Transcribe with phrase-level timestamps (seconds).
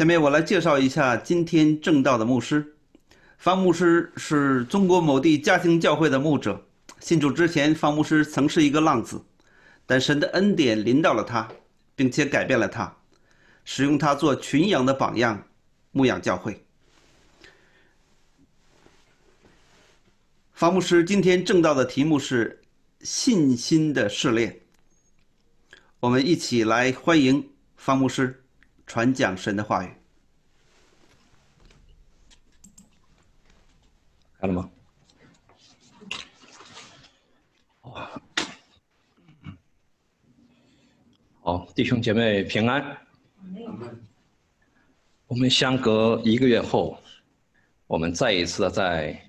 [0.00, 2.74] 下面我来介绍一下今天正道的牧师。
[3.36, 6.66] 方牧师是中国某地家庭教会的牧者。
[7.00, 9.22] 信主之前，方牧师曾是一个浪子，
[9.84, 11.46] 但神的恩典临到了他，
[11.94, 12.96] 并且改变了他，
[13.66, 15.46] 使用他做群羊的榜样，
[15.92, 16.64] 牧养教会。
[20.54, 22.62] 方牧师今天正道的题目是
[23.02, 24.60] 信心的试炼。
[26.00, 28.42] 我们一起来欢迎方牧师
[28.90, 29.90] 传讲神的话语。
[34.40, 34.68] 看了吗？
[41.40, 42.98] 好，弟兄姐妹平安。
[45.28, 47.00] 我们相隔一个月后，
[47.86, 49.24] 我们再一次的在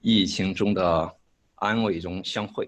[0.00, 1.16] 疫情中的
[1.56, 2.66] 安慰中相会。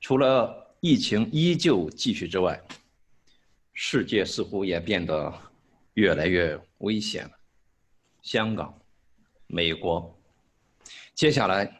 [0.00, 2.58] 除了疫情依旧继续之外，
[3.78, 5.32] 世界似乎也变得
[5.94, 7.30] 越来越危险了。
[8.22, 8.74] 香港、
[9.46, 10.18] 美国，
[11.14, 11.70] 接下来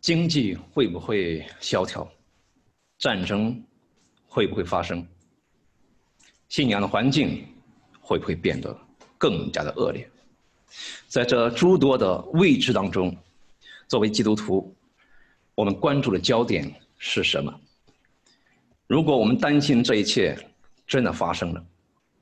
[0.00, 2.10] 经济会不会萧条？
[2.98, 3.62] 战争？
[4.26, 5.06] 会不会发生？
[6.48, 7.46] 信仰的环境
[8.00, 8.74] 会不会变得
[9.18, 10.10] 更加的恶劣？
[11.08, 13.14] 在这诸多的未知当中，
[13.86, 14.74] 作为基督徒，
[15.54, 17.60] 我们关注的焦点是什么？
[18.86, 20.34] 如果我们担心这一切
[20.92, 21.66] 真的发生了，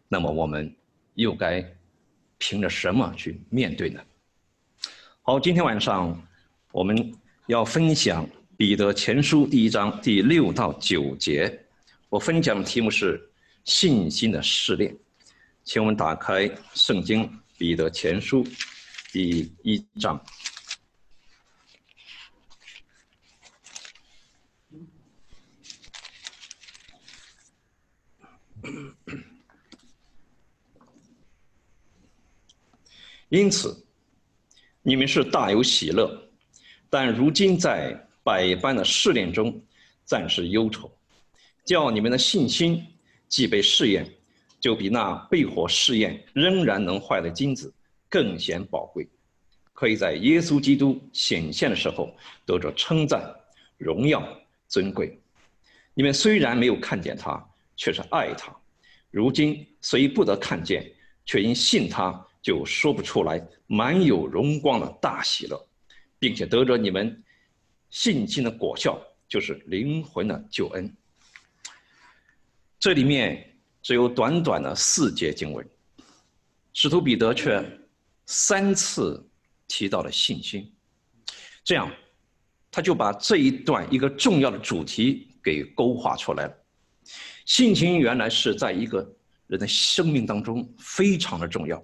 [0.06, 0.72] 那么我们
[1.14, 1.60] 又该
[2.38, 4.00] 凭着什么去面对呢？
[5.22, 6.16] 好，今天晚上
[6.70, 7.12] 我们
[7.48, 8.24] 要分享
[8.56, 11.52] 彼得前书第一章第六到九节。
[12.10, 13.20] 我分享的题目是
[13.64, 14.96] 信心的试炼，
[15.64, 17.26] 请我们打开《圣经·
[17.58, 18.44] 彼得前书》
[19.10, 20.24] 第一章。
[33.30, 33.86] 因此，
[34.82, 36.20] 你们是大有喜乐，
[36.90, 39.62] 但如今在百般的试炼中，
[40.04, 40.91] 暂时忧愁。
[41.64, 42.84] 叫你们的信心
[43.28, 44.04] 既被试验，
[44.58, 47.72] 就比那被火试验仍然能坏的金子
[48.08, 49.08] 更显宝贵，
[49.72, 52.12] 可以在耶稣基督显现的时候
[52.44, 53.32] 得着称赞、
[53.78, 54.26] 荣耀、
[54.66, 55.16] 尊贵。
[55.94, 57.40] 你们虽然没有看见他，
[57.76, 58.50] 却是爱他；
[59.12, 60.90] 如今虽不得看见，
[61.24, 65.68] 却因信他，就说不出来满有荣光的大喜乐，
[66.18, 67.22] 并且得着你们
[67.90, 70.90] 信心的果效，就是灵魂的救恩。
[72.78, 75.68] 这里面只有短短的四节经文，
[76.72, 77.62] 使徒彼得却
[78.26, 79.28] 三次
[79.68, 80.72] 提到了信心，
[81.62, 81.92] 这样
[82.70, 86.56] 他就把这一段一个重要的主题给勾画出来了。
[87.44, 89.06] 信心原来是在一个
[89.48, 91.82] 人的生命当中非常的重要，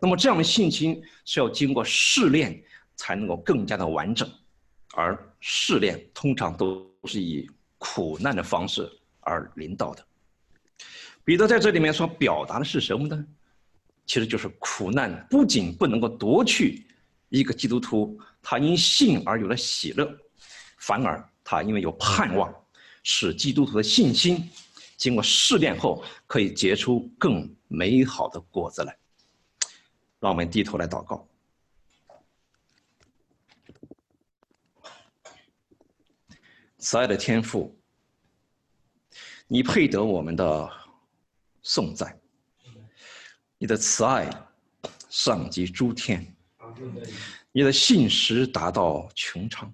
[0.00, 2.62] 那么这样的信心是要经过试炼
[2.96, 4.30] 才能够更加的完整，
[4.94, 7.48] 而试炼通常都是以
[7.78, 10.04] 苦难的方式而临到的。
[11.24, 13.26] 彼得在这里面所表达的是什么呢？
[14.06, 16.84] 其实就是苦难不仅不能够夺去
[17.28, 20.12] 一个基督徒他因信而有了喜乐，
[20.78, 22.52] 反而他因为有盼望，
[23.04, 24.50] 使基督徒的信心
[24.96, 28.96] 经过试炼后可以结出更美好的果子来。
[30.20, 31.26] 让我们低头来祷告，
[36.78, 37.76] 慈爱的天父，
[39.48, 40.80] 你配得我们的。
[41.62, 42.18] 颂赞，
[43.58, 44.28] 你的慈爱
[45.10, 46.34] 上及诸天，
[47.52, 49.72] 你的信实达到穹苍，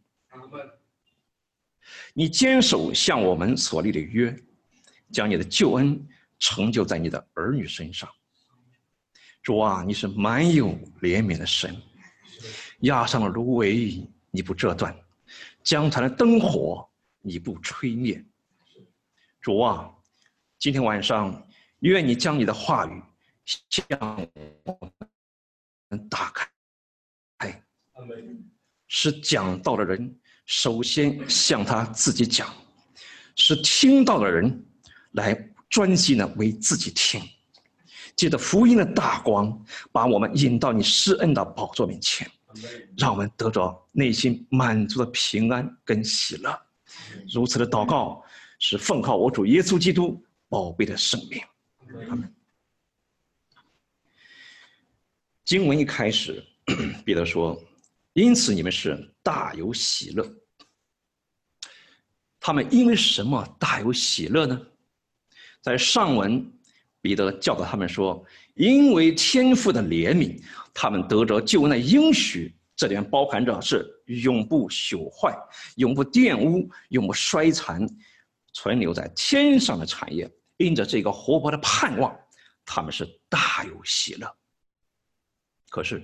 [2.12, 4.36] 你坚守向我们所立的约，
[5.12, 6.06] 将你的救恩
[6.40, 8.12] 成就在你的儿女身上。
[9.46, 10.70] 主啊，你是满有
[11.00, 11.80] 怜悯的神，
[12.80, 14.92] 压上了芦苇你不折断，
[15.62, 16.84] 江潭的灯火
[17.20, 18.20] 你不吹灭。
[19.40, 19.88] 主啊，
[20.58, 21.40] 今天晚上。
[21.80, 23.02] 愿你将你的话语
[23.68, 24.28] 向
[24.64, 24.92] 我
[25.90, 26.48] 们打开，
[27.36, 27.62] 哎，
[28.88, 32.52] 是讲道的人首先向他自己讲，
[33.36, 34.66] 是听到的人
[35.12, 35.34] 来
[35.68, 37.20] 专心的为自己听，
[38.16, 42.28] 借着福音的大光，把我们引到你施恩的宝座面前，
[42.96, 46.58] 让我们得着内心满足的平安跟喜乐。
[47.32, 48.24] 如此的祷告
[48.58, 51.40] 是奉靠我主耶稣基督宝贝的圣名。
[52.08, 52.34] 他们
[55.44, 56.42] 经文一开始，
[57.04, 57.62] 彼得说
[58.14, 60.26] ：“因此你们是大有喜乐。”
[62.40, 64.60] 他们因为什么大有喜乐呢？
[65.60, 66.50] 在上文，
[67.06, 68.20] 彼得教导他们说
[68.54, 70.42] ：“因为天父的怜悯，
[70.74, 72.52] 他们得着救恩的应许。
[72.74, 75.32] 这里面包含着是永不朽坏、
[75.76, 77.86] 永不玷污、永不衰残，
[78.54, 80.28] 存留在天上的产业。
[80.56, 82.12] 因着这个活泼的盼望，
[82.64, 84.28] 他们是大有喜乐。
[85.70, 86.02] 可是，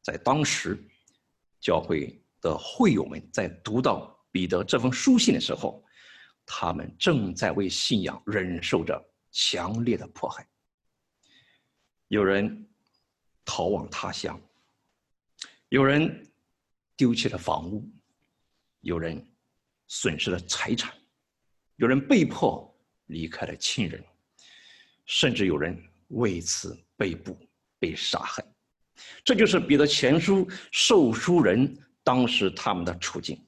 [0.00, 0.82] 在当时，
[1.60, 5.84] 教会的会友们在读到彼得这封书信的时候，
[6.46, 8.98] 他们正在为信仰忍受着。”
[9.32, 10.46] 强烈的迫害，
[12.08, 12.68] 有人
[13.46, 14.38] 逃往他乡，
[15.70, 16.30] 有人
[16.94, 17.90] 丢弃了房屋，
[18.82, 19.26] 有人
[19.88, 20.94] 损失了财产，
[21.76, 22.70] 有人被迫
[23.06, 24.04] 离开了亲人，
[25.06, 27.34] 甚至有人为此被捕、
[27.78, 28.44] 被杀害。
[29.24, 31.74] 这就是彼得前书受书人
[32.04, 33.42] 当时他们的处境。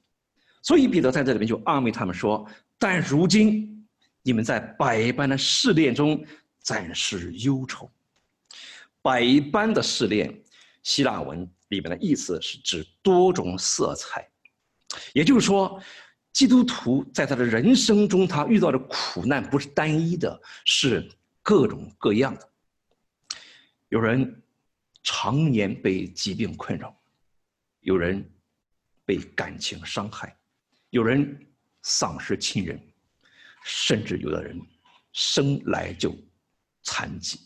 [0.63, 2.43] 所以彼得在这里面就安慰他们说
[2.79, 3.71] ：“但如今。”
[4.27, 6.25] 你们在百般的试炼中
[6.57, 7.87] 暂时忧愁。
[9.03, 10.35] 百般的试炼，
[10.81, 14.27] 希腊文里面的意思是指多种色彩，
[15.13, 15.79] 也就是说，
[16.33, 21.07] 基督徒在他的人生中，他遇到的苦难不是单一的，是
[21.43, 22.49] 各种各样的。
[23.89, 24.41] 有人
[25.03, 26.99] 常年被疾病困扰，
[27.81, 28.27] 有人
[29.05, 30.35] 被感情伤害，
[30.89, 31.45] 有人
[31.83, 32.81] 丧失亲人。
[33.67, 34.61] 甚至有的人
[35.11, 36.15] 生来就
[36.83, 37.39] 残疾，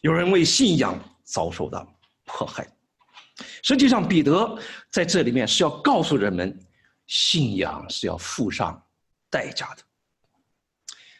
[0.00, 1.86] 有人为信仰遭受到
[2.24, 2.66] 迫害。
[3.62, 4.58] 实际上，彼得
[4.90, 6.58] 在这里面是要告诉人们，
[7.06, 8.84] 信仰是要付上
[9.30, 9.82] 代价的。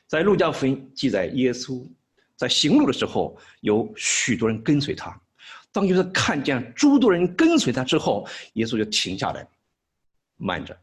[0.08, 1.88] 在路加福音记载，耶稣
[2.34, 5.16] 在行路的时候，有许多人跟随他。
[5.70, 9.48] 当耶稣看见诸多人跟随他之后，耶稣就停下来，
[10.36, 10.76] 慢着，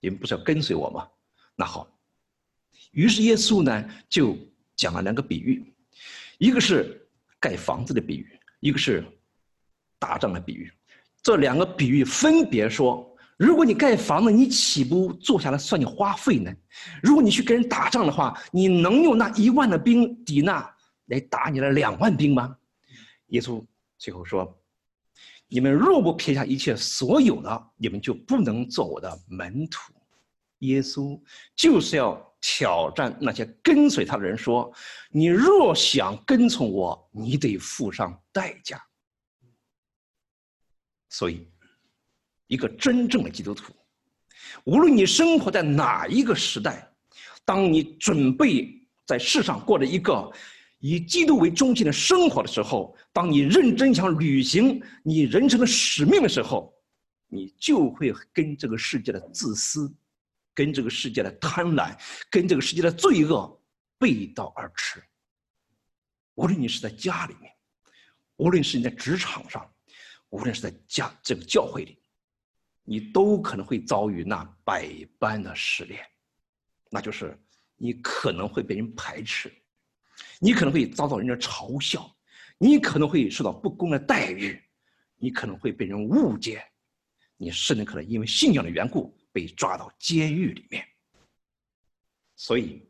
[0.00, 1.08] 你们不是要跟随我吗？
[1.56, 1.90] 那好。
[2.92, 4.36] 于是耶稣呢就
[4.74, 5.64] 讲了两个比喻，
[6.38, 7.08] 一个是
[7.38, 8.26] 盖房子的比喻，
[8.58, 9.04] 一个是
[9.98, 10.70] 打仗的比喻。
[11.22, 16.52] 这两个比喻分别说：如果你盖房子，你岂不坐下来算你花费呢？
[17.02, 20.68] 如果你去跟人打仗的话，你能用那一万的兵抵那
[21.06, 22.56] 来打你的两万兵吗？
[23.28, 23.64] 耶稣
[23.98, 24.60] 最后说：
[25.46, 29.92] 你们若不撇下一切所有的，你们就不能做我的门徒。
[30.58, 31.20] 耶稣
[31.54, 32.29] 就是要。
[32.40, 34.72] 挑战那些跟随他的人说
[35.10, 38.82] ：“你若想跟从我，你得付上代价。”
[41.10, 41.46] 所以，
[42.46, 43.74] 一个真正的基督徒，
[44.64, 46.90] 无论你生活在哪一个时代，
[47.44, 50.32] 当你准备在世上过着一个
[50.78, 56.72] 以基督为中心的生活的时候，当你认真想履行你人生的使命的时候，
[57.28, 59.92] 你就会跟这个世界的自私。
[60.60, 61.98] 跟这个世界的贪婪，
[62.28, 63.58] 跟这个世界的罪恶
[63.96, 65.02] 背道而驰。
[66.34, 67.50] 无论你是在家里面，
[68.36, 69.66] 无论是你在职场上，
[70.28, 71.98] 无论是在家这个教会里，
[72.84, 74.86] 你都可能会遭遇那百
[75.18, 76.06] 般的试炼。
[76.90, 77.34] 那就是
[77.76, 79.50] 你可能会被人排斥，
[80.40, 82.14] 你可能会遭到人的嘲笑，
[82.58, 84.62] 你可能会受到不公的待遇，
[85.16, 86.62] 你可能会被人误解，
[87.38, 89.18] 你甚至可能因为信仰的缘故。
[89.32, 90.84] 被抓到监狱里面，
[92.34, 92.82] 所以，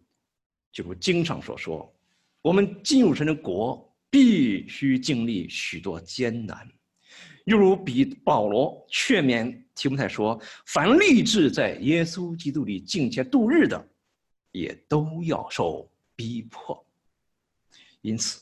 [0.72, 1.94] 就如经上所说，
[2.40, 6.66] 我们进入神的国，必须经历许多艰难。
[7.44, 13.88] 又如比保罗劝勉提摩太说：“凡立志在耶稣基督里敬虔度日的，
[14.52, 16.87] 也都要受逼迫。”
[18.00, 18.40] 因此，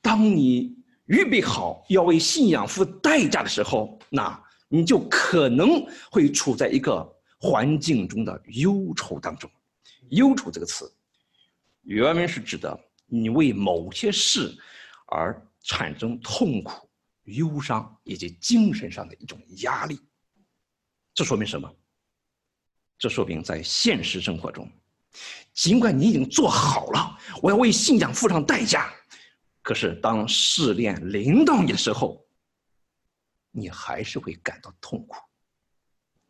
[0.00, 4.41] 当你预备好要为信仰付代价的时候，那。
[4.72, 7.06] 你就可能会处在一个
[7.38, 9.50] 环境中的忧愁当中。
[10.08, 10.90] 忧愁这个词，
[11.82, 14.56] 原文是指的你为某些事
[15.08, 16.88] 而产生痛苦、
[17.24, 20.00] 忧伤以及精神上的一种压力。
[21.12, 21.70] 这说明什么？
[22.98, 24.66] 这说明在现实生活中，
[25.52, 28.90] 尽管你已经做好了，我要为信仰付上代价，
[29.60, 32.24] 可是当试炼临到你的时候，
[33.54, 35.18] 你还是会感到痛苦，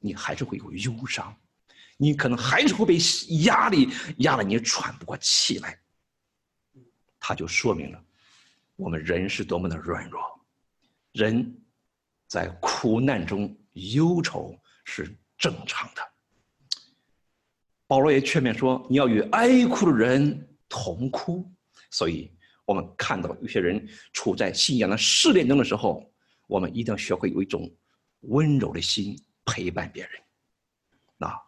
[0.00, 1.33] 你还是会有忧伤，
[1.97, 2.99] 你可能还是会被
[3.45, 3.88] 压力
[4.19, 5.79] 压得你喘不过气来。
[7.21, 8.05] 它就说明了，
[8.75, 10.21] 我们人是多么的软弱，
[11.12, 11.57] 人
[12.26, 16.02] 在苦难中忧愁是正常的。
[17.87, 21.49] 保罗也劝勉说，你要与哀哭的人同哭。
[21.93, 26.12] 所以，我们看到有些人处在信仰的试炼中的时候。
[26.52, 27.71] 我们一定要学会有一种
[28.21, 30.12] 温柔的心陪伴别人。
[31.26, 31.40] 啊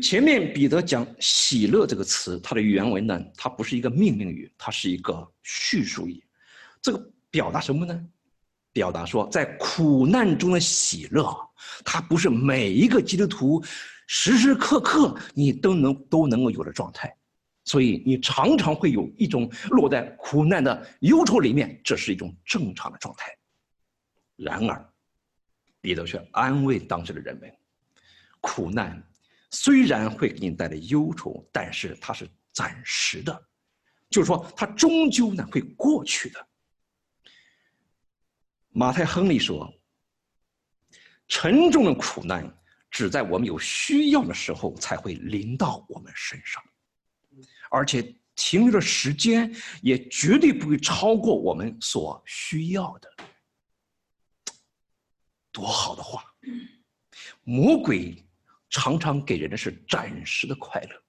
[0.00, 6.22] 前面彼得讲“喜乐”这个词，它的原文呢，它不是一个命令语，它是一个叙述语。
[6.80, 8.06] 这个表达什么呢？
[8.72, 11.36] 表达说，在苦难中的喜乐，
[11.84, 13.62] 它不是每一个基督徒
[14.06, 17.14] 时时刻刻你都能都能够有的状态。
[17.64, 23.36] 所以你常常会有一种落在苦难的忧愁里面，这是一种正常的状态。
[24.36, 24.92] 然而，
[25.80, 27.52] 彼得却安慰当时的人们：
[28.40, 29.00] 苦难
[29.50, 33.48] 虽然会给你带来忧愁，但是它是暂时的，
[34.08, 36.46] 就是说它终究呢会过去的。
[38.70, 39.72] 马太·亨利说
[41.28, 42.48] ：“沉重的苦难
[42.90, 46.62] 只在我们有需要的时候才会临到我们身上。”
[47.70, 49.50] 而且停留的时间
[49.82, 53.10] 也绝对不会超过我们所需要的。
[55.50, 56.22] 多好的话！
[57.42, 58.24] 魔鬼
[58.68, 61.02] 常常给人的是暂时的快乐，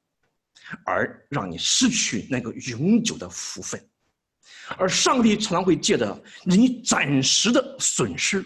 [0.83, 3.79] 而让你失去那个永久的福分；
[4.77, 8.43] 而上帝常常会借着你暂时的损失，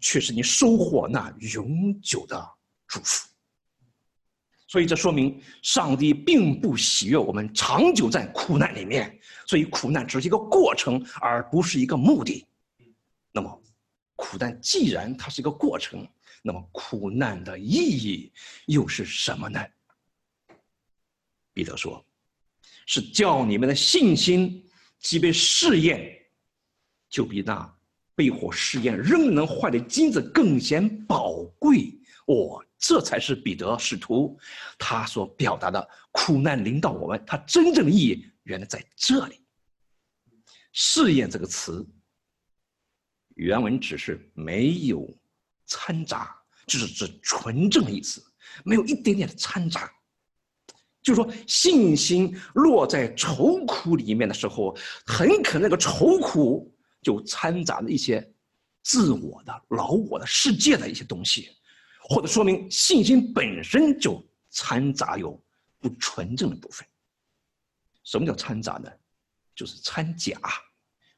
[0.00, 2.50] 却是你收获那永久的
[2.86, 3.27] 祝福。
[4.68, 12.46] 所以这说明上帝并不喜悦我们长久在苦难里面，所以苦难只是一个过程，而不是一个目的。
[13.32, 13.62] 那么，
[14.14, 16.06] 苦难既然它是一个过程，
[16.42, 18.30] 那么苦难的意义
[18.66, 19.58] 又是什么呢？
[21.54, 22.04] 彼得说
[22.84, 24.62] ：“是叫你们的信心
[24.98, 26.14] 即被试验，
[27.08, 27.74] 就比那
[28.14, 31.90] 被火试验仍能坏的金子更显宝贵。”
[32.26, 32.62] 我。
[32.78, 34.38] 这才是彼得使徒
[34.78, 39.44] 他所表达的苦难临到我们，他真正的意义原来在这里。
[40.72, 41.84] 试验这个词，
[43.34, 45.08] 原文只是没有
[45.66, 48.22] 掺杂，就是指纯正的意思，
[48.64, 49.92] 没有一点点的掺杂。
[51.02, 58.24] 就是说，信心落在愁苦里面的时候，很可能那个愁苦就掺杂了一些
[58.82, 61.50] 自我的、老我的世界的一些东西。
[62.08, 65.38] 或者说明信心本身就掺杂有
[65.78, 66.86] 不纯正的部分。
[68.02, 68.90] 什么叫掺杂呢？
[69.54, 70.40] 就是掺假。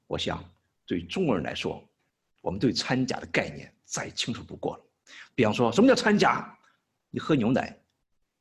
[0.08, 0.44] 我想
[0.84, 1.88] 对中国人来说，
[2.40, 4.84] 我们对掺假的概念再清楚不过了。
[5.34, 6.52] 比方说，什么叫掺假？
[7.10, 7.78] 你喝牛奶，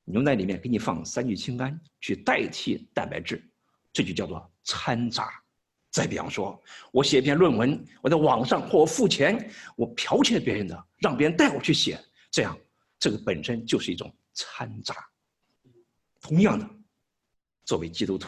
[0.03, 3.47] 牛奶里面给你放三聚氰胺去代替蛋白质，
[3.93, 5.29] 这就叫做掺杂。
[5.91, 6.59] 再比方说，
[6.91, 11.99] 我写一篇论文，我在网上或我付钱，我剽窃别人的，让别人代我去写。
[12.31, 12.57] 这样，
[12.99, 14.95] 这个本身就是一种掺杂。
[16.21, 16.69] 同样的，
[17.63, 18.27] 作为基督徒，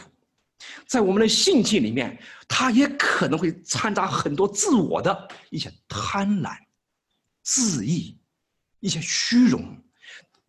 [0.87, 2.17] 在我们的性情里面，
[2.47, 6.57] 他也可能会掺杂很多自我的一些贪婪、
[7.43, 8.17] 自意、
[8.79, 9.77] 一些虚荣。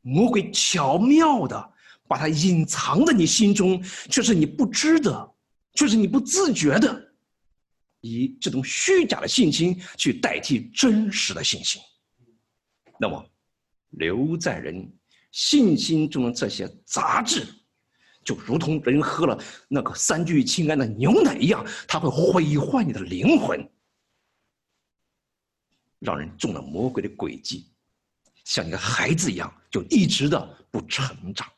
[0.01, 1.73] 魔鬼巧妙的
[2.09, 5.35] 把它隐藏在你心中，却是你不知的，
[5.75, 7.13] 却是你不自觉的，
[8.01, 11.83] 以这种虚假的信心去代替真实的信心。
[12.99, 13.29] 那么。
[13.93, 14.91] 留在人
[15.31, 17.47] 信心中的这些杂质，
[18.23, 23.67] 就如同人喝了那个三聚氰胺的牛奶一样，它会毁坏你的灵魂，
[25.99, 27.71] 让人中了魔鬼的诡计，
[28.45, 31.51] 像一个孩子一样，就一直的不成长，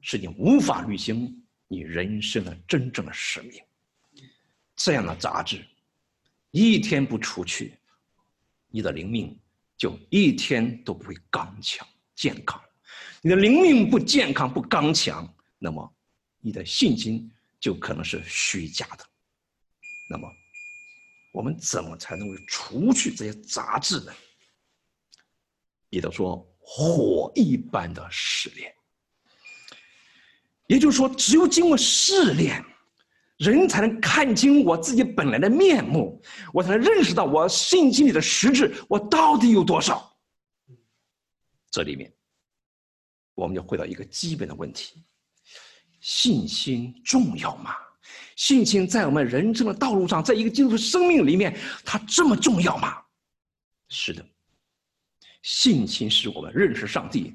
[0.00, 3.62] 使你无法履行你人生的真正的使命。
[4.74, 5.64] 这样的杂质，
[6.50, 7.78] 一天不除去，
[8.68, 9.38] 你的灵命。
[9.76, 12.60] 就一天都不会刚强健康，
[13.20, 15.26] 你的灵命不健康不刚强，
[15.58, 15.94] 那么
[16.40, 17.30] 你的信心
[17.60, 19.04] 就可能是虚假的。
[20.08, 20.28] 那么，
[21.32, 24.12] 我们怎么才能够除去这些杂质呢？
[25.90, 28.74] 彼得说：“火一般的试炼。”
[30.68, 32.64] 也就是说，只有经过试炼。
[33.36, 36.20] 人才能看清我自己本来的面目，
[36.52, 40.16] 我才能认识到我信心里的实质，我到底有多少。
[41.70, 42.10] 这里面，
[43.34, 45.04] 我们就回到一个基本的问题：
[46.00, 47.74] 信心重要吗？
[48.36, 53.02] 信心在我们人生的道路上，在一个基督徒生命里面，它这么重要吗？
[53.88, 54.24] 是的，
[55.42, 57.34] 信心是我们认识上帝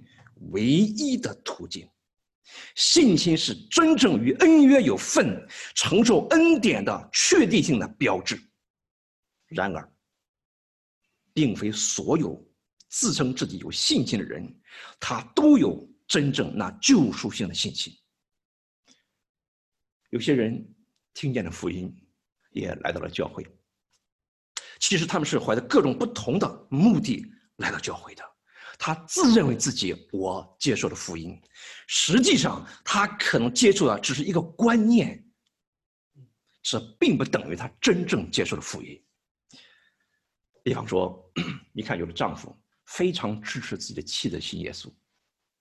[0.51, 1.87] 唯一的途径。
[2.75, 8.41] 信心是真正与恩约有份、承受恩典的确定性的标志。
[9.47, 9.93] 然而，
[11.33, 12.41] 并非所有
[12.89, 14.53] 自称自己有信心的人，
[14.99, 17.93] 他都有真正那救赎性的信心。
[20.09, 20.65] 有些人
[21.13, 21.93] 听见了福音，
[22.51, 23.45] 也来到了教会。
[24.79, 27.25] 其实他们是怀着各种不同的目的
[27.57, 28.30] 来到教会的。
[28.83, 31.39] 他自认为自己我接受了福音，
[31.85, 35.23] 实际上他可能接受的只是一个观念，
[36.63, 38.99] 这并不等于他真正接受了福音。
[40.63, 41.31] 比方说，
[41.71, 44.91] 你看有的丈夫非常支持自己的妻子信耶稣，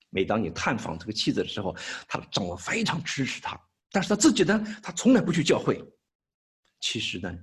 [0.08, 1.76] 每当你探访这个妻子的时候，
[2.08, 3.60] 他的丈夫非常支持他，
[3.90, 5.78] 但是他自己呢，他从来不去教会。
[6.80, 7.38] 其实呢，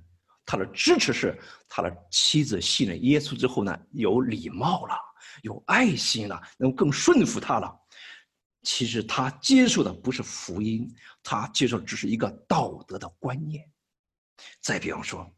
[0.48, 1.38] 他的支持是
[1.68, 4.94] 他的妻子信了耶稣之后呢，有礼貌了，
[5.42, 7.70] 有爱心了，能更顺服他了。
[8.62, 10.90] 其实他接受的不是福音，
[11.22, 13.62] 他接受的只是一个道德的观念。
[14.62, 15.30] 再比方说。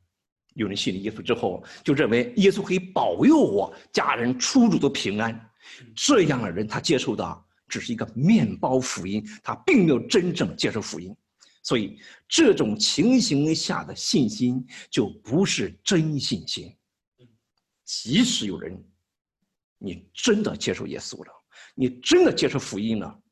[0.54, 5.50] 有人信了耶稣之后，就认为耶稣可以保佑我家人出入都平安。
[5.94, 11.16] 这样的人，他接受的只是一个面包福音，他并没有真正接受福音。
[11.62, 16.74] 所以，这种情形下的信心就不是真信心。
[17.84, 18.82] 即使有人，
[19.78, 21.32] 你真的接受耶稣了，
[21.74, 23.22] 你真的接受福音了，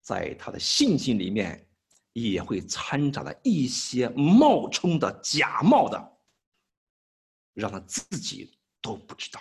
[0.00, 1.66] 在他的信心里面，
[2.12, 6.16] 也会掺杂了一些冒充的、假冒的。
[7.52, 9.40] 让他自己都不知道。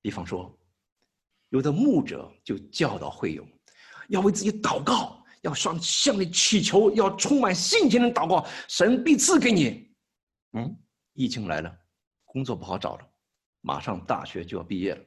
[0.00, 0.56] 比方说，
[1.48, 3.46] 有的牧者就教导会友，
[4.08, 9.88] 要为自己祷告，要向向你祈求，要充满信心的祷告，神必赐给你。
[10.54, 10.76] 嗯，
[11.12, 11.72] 疫情来了，
[12.24, 13.04] 工作不好找了，
[13.60, 15.04] 马上大学就要毕业了，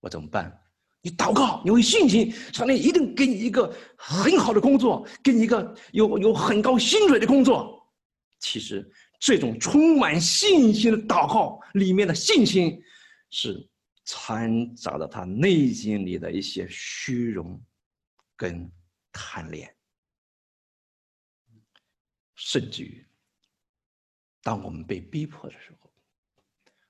[0.00, 0.52] 我怎么办？
[1.00, 7.80] 你祷告，你有信心，上帝一定给你一个很好的工作，给你一个有有很高薪水的工作。
[8.40, 8.90] 其实。
[9.20, 12.78] 这种充满信心的祷告里面的信心，
[13.30, 13.66] 是
[14.04, 17.58] 掺杂了他内心里的一些虚荣
[18.36, 18.70] 跟
[19.14, 19.74] 贪恋，
[22.34, 23.02] 甚至于，
[24.42, 25.90] 当我们被逼迫的时候，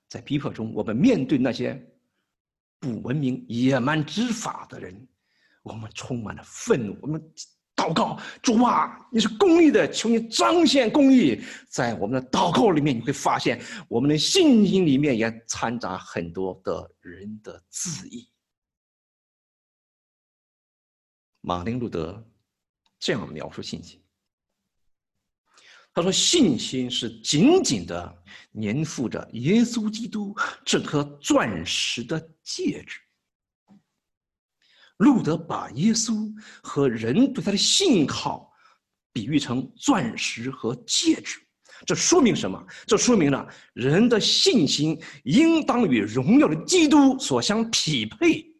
[0.09, 1.81] 在逼迫中，我们面对那些
[2.81, 5.07] 不文明、野蛮执法的人，
[5.63, 7.33] 我们充满了愤怒，我们。
[7.77, 11.43] 祷告，主啊，你是公义的，求你彰显公义。
[11.69, 18.31] 在我们的祷告里面，你会发现我们的信心里面也掺杂很多的人的自义。
[21.47, 22.27] 马丁路德
[22.99, 24.03] 这样描述信心，
[25.93, 28.23] 他说：“信心是紧紧的
[28.63, 32.99] 粘附着耶稣基督这颗钻石的戒指。”
[34.97, 38.51] 路德把耶稣和人对他的信靠
[39.13, 41.39] 比喻成钻石和戒指，
[41.85, 42.59] 这说明什么？
[42.87, 48.54] 这说明了人的信心应当与荣耀的基督所相匹配。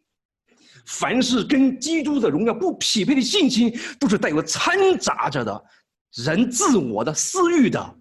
[0.85, 5.65] 凡是跟基督的荣耀不匹配的信心，都是带有掺杂着的
[6.13, 7.99] 人自我的私欲的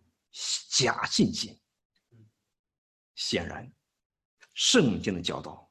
[0.71, 1.59] 假信心。
[3.15, 3.71] 显然，
[4.55, 5.63] 圣经的教导。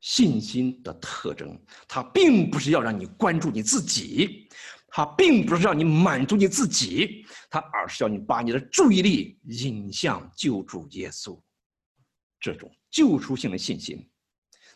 [0.00, 4.48] 信心的特征，它并不是要让你关注你自己，
[4.88, 11.40] 它并不是让你满足你自己，它而是要你把你的注意力引向救主耶稣。
[12.40, 14.04] 这种救赎性的信心，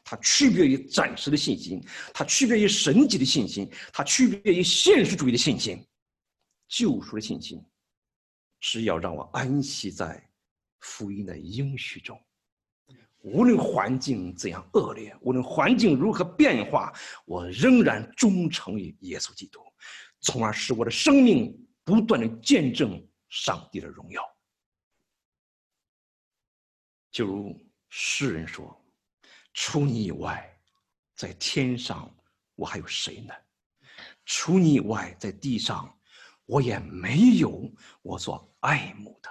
[0.08, 5.84] 它区别于暂时的信心，它区别于神级的信心，它区别于现实主义的信心。
[6.68, 7.60] 救赎的信心，
[8.60, 10.24] 是要让我安息在
[10.78, 12.16] 福音的应许中。
[13.22, 16.92] 无论环境怎样恶劣，无论环境如何变化，
[17.24, 19.60] 我仍然忠诚于耶稣基督，
[20.20, 24.22] 从而使我的生命不断的见证上帝的荣耀。
[27.10, 28.80] 就如诗人说
[29.58, 30.54] ：“除你以外，
[31.14, 32.14] 在天上
[32.56, 33.32] 我还有谁呢？
[34.26, 35.98] 除你以外，在地上
[36.44, 39.30] 我也没有我所爱慕的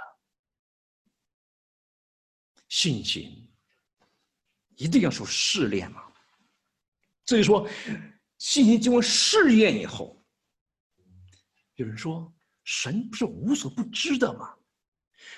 [2.67, 3.47] 信心。”
[4.75, 6.11] 一定要受试炼吗？
[7.27, 7.69] 所以说，
[8.39, 10.25] 信心经过试验以后，
[11.75, 12.33] 有人说
[12.63, 14.57] 神不是无所不知的吗？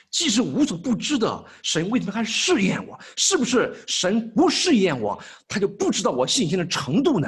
[0.09, 2.99] 既是无所不知的，神为什么还试验我？
[3.15, 7.27] 是不是神不试验我，他就不知道我信心的程度呢？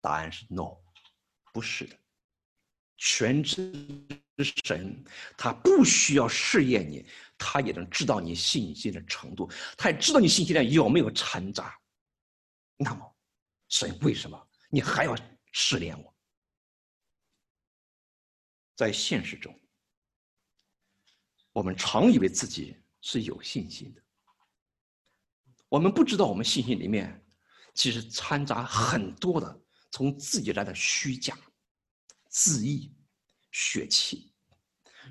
[0.00, 0.76] 答案是 no，
[1.52, 1.96] 不是的。
[2.96, 3.72] 全知
[4.64, 5.04] 神
[5.36, 7.06] 他不需要试验你。
[7.40, 11.78] 他也能知道你信心的程度，他也知道你信心里有没有掺杂。
[12.76, 13.16] 那么，
[13.68, 15.16] 神为什么你还要
[15.52, 16.12] 试炼我？
[18.74, 19.56] 在现实中，
[21.58, 24.00] 我们常以为自己是有信心的，
[25.68, 27.20] 我们不知道我们信心里面
[27.74, 31.36] 其实掺杂很多的从自己来的虚假、
[32.28, 32.94] 自意、
[33.50, 34.32] 血气、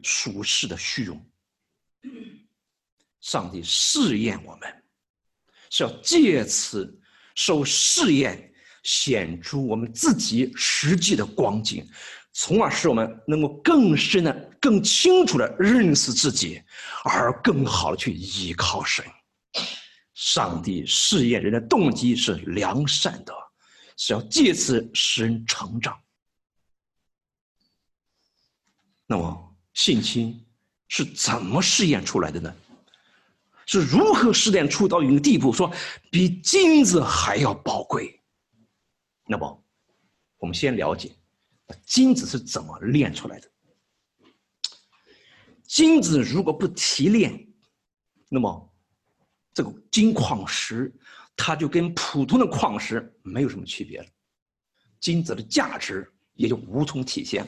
[0.01, 1.29] 俗世的虚荣。
[3.19, 4.83] 上帝试验我们，
[5.69, 6.97] 是要借此
[7.35, 11.85] 受试验，显出我们自己实际的光景，
[12.39, 16.61] 从而使我们能够更深的、更清楚的认识自己，
[17.03, 19.03] 而更好的去依靠神。
[20.13, 23.33] 上帝试验人的动机是良善的，
[23.97, 25.97] 是要借此使人成长。
[29.07, 30.39] 那么性侵
[30.89, 32.55] 是怎么试验出来的呢？
[33.65, 35.73] 是如何试验出到一个地步，说
[36.11, 38.21] 比金子还要宝贵？
[39.25, 39.63] 那么，
[40.37, 41.11] 我们先了解
[41.85, 43.49] 金子是怎么炼出来的。
[45.63, 47.47] 金子如果不提炼，
[48.29, 48.73] 那么。
[49.53, 50.93] 这个金矿石，
[51.35, 54.05] 它就跟普通的矿石没有什么区别了，
[54.99, 57.43] 金子的价值也就无从体现。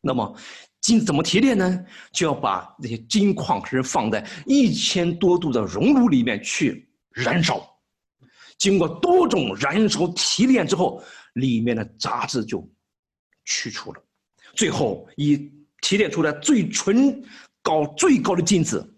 [0.00, 0.38] 那么，
[0.80, 1.84] 金怎么提炼呢？
[2.12, 7.68] 就要把那些金矿石放在一千多度的熔炉里面去燃烧，
[8.56, 12.64] 经过多种燃烧提炼之后，里面的杂质就
[13.44, 14.02] 去除了，
[14.54, 17.22] 最后以提炼出来最纯、
[17.62, 18.96] 高最高的金子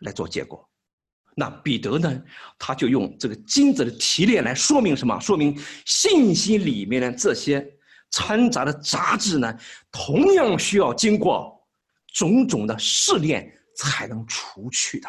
[0.00, 0.68] 来做结果。
[1.36, 2.24] 那彼得呢？
[2.58, 5.18] 他就用这个金子的提炼来说明什么？
[5.18, 7.66] 说明信息里面的这些
[8.10, 9.58] 掺杂的杂质呢，
[9.90, 11.60] 同样需要经过
[12.12, 15.08] 种种的试炼才能除去的。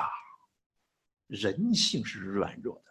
[1.27, 2.83] 人性是软弱，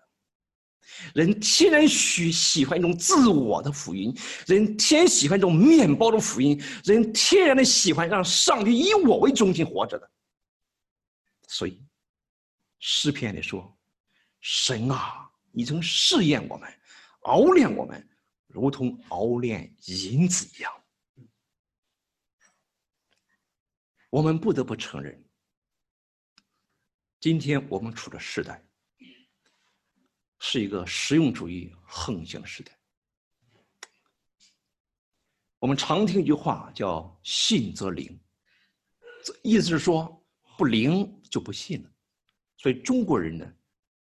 [1.15, 4.13] 人天然喜喜欢一种自我的福音，
[4.47, 10.11] 人天喜欢一种面包的福音，人天然的喜欢让上帝以我为中心活着的，
[11.49, 11.83] 所以。
[12.87, 13.75] 诗篇里说
[14.43, 16.71] ：“神啊，你曾试验我们，
[17.21, 18.07] 熬炼我们，
[18.47, 20.71] 如同熬炼银子一样。”
[24.11, 25.25] 我们不得不承认，
[27.21, 28.63] 今天我们处的时代
[30.47, 32.71] 是一个实用主义横行的时代。
[35.59, 38.21] 我们常听一句话叫“信则灵”，
[39.43, 40.23] 意思是说
[40.59, 41.91] 不灵就不信了。
[42.59, 43.53] 所以中国人呢，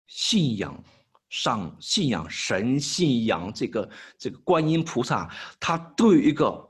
[0.07, 0.83] 信仰
[1.29, 6.67] 上信仰神，信仰这个这个观音菩萨，他都有一个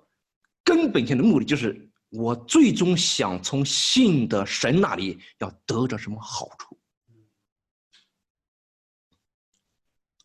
[0.66, 6.78] 根本性的目的，就是我最终想从信的神那里要得着什么好处。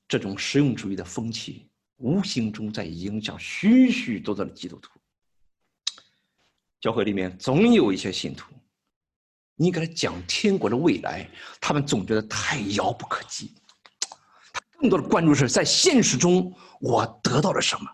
[0.08, 4.90] 这种实用主义的风气，无形中在影响许许多多的基督徒。
[6.80, 8.52] 教会里面总有一些信徒。
[9.56, 11.28] 你给他讲天国的未来，
[11.60, 13.54] 他们总觉得太遥不可及。
[14.52, 17.90] 他更多的关注是在现实中我得到了什么。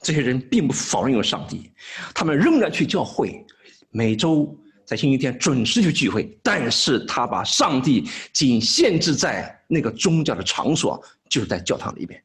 [0.00, 1.72] 这些人并不否认有上帝，
[2.14, 3.44] 他们仍然去教会，
[3.90, 4.56] 每周
[4.88, 6.36] 在星期天准时去聚会。
[6.42, 10.98] 但是他把上帝仅限制在那个宗教的场所，
[11.28, 12.24] 就是在教堂里面，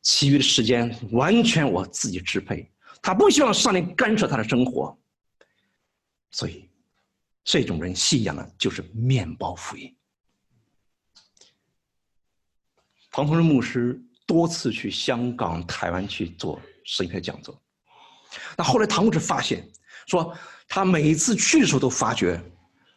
[0.00, 2.70] 其余的时间完全我自己支配。
[3.02, 4.96] 他不希望上帝干涉他的生活，
[6.30, 6.64] 所以。
[7.50, 9.96] 这种人信仰的就是面包福音。
[13.10, 17.58] 唐崇荣牧师多次去香港、台湾去做神学讲座，
[18.54, 19.66] 那后来唐牧师发现，
[20.06, 20.36] 说
[20.68, 22.40] 他每次去的时候都发觉，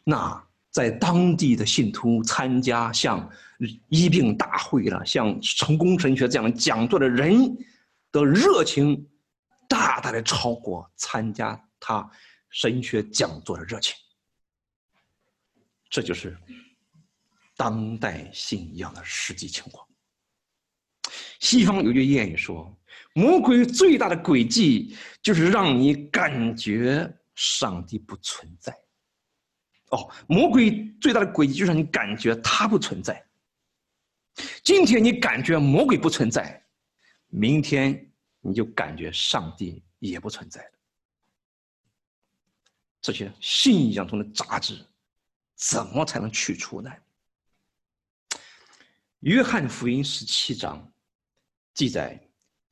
[0.04, 3.28] 那在当地的信徒参加像
[3.88, 7.56] 医病大会了、像成功神学这样讲座的人
[8.10, 9.06] 的热情，
[9.68, 12.08] 大大的超过参加他
[12.50, 13.96] 神学讲座的热情。
[15.88, 16.36] 这就是
[17.56, 19.86] 当代信仰的实际情况。
[21.40, 22.74] 西方有句谚语说
[23.14, 28.72] ：“魔鬼最大的诡计就是让你感觉上帝不存在。”
[29.90, 33.24] 哦，魔鬼最大的诡计就是你感觉他不存在。
[34.64, 36.64] 今天你感觉魔鬼不存在，
[37.28, 40.72] 明天你就感觉上帝也不存在了。
[43.00, 44.86] 这些信仰中的杂质。
[45.54, 46.90] 怎么才能去除呢？
[49.20, 50.92] 约翰福音十七章
[51.72, 52.20] 记载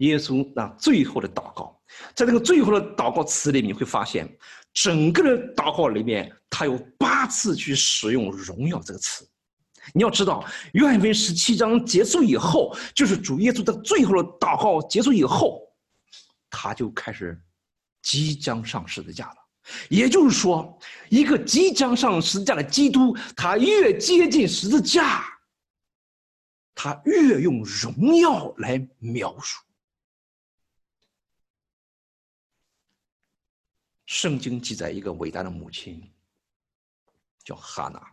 [0.01, 1.81] 耶稣那最后的祷告，
[2.15, 4.29] 在这个最后的祷告词里面，你会发现
[4.73, 9.27] 整个的祷告里面，他有八次去使用“荣耀”这个词。
[9.95, 15.61] 你要知道，约翰福音十七章结束以后，就是主耶稣的最后的祷告结束以后，
[16.49, 17.39] 他就开始
[18.03, 19.37] 即将上十字架了。
[19.89, 20.79] 也就是说，
[21.11, 25.25] 一个即将上十字架的基督，他越接近十字架，
[26.75, 29.61] 他越用荣耀来描述。
[34.11, 36.03] 圣经记载一个伟大的母亲，
[37.44, 38.12] 叫哈娜。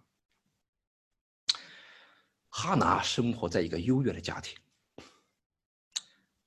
[2.49, 4.55] 哈拿生活在一个优越的家庭。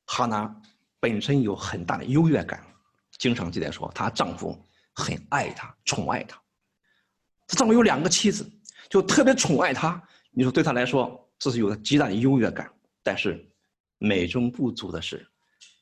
[0.05, 0.63] 哈拿
[1.01, 2.65] 本身有很大的优越感，
[3.19, 4.57] 经常记载说她丈夫
[4.93, 6.41] 很爱她，宠爱她。
[7.49, 8.49] 她丈夫有两个妻子，
[8.89, 10.01] 就特别宠爱她。
[10.31, 12.73] 你说对她来说，这是有极大的优越感。
[13.03, 13.45] 但是
[13.99, 15.29] 美中不足的是，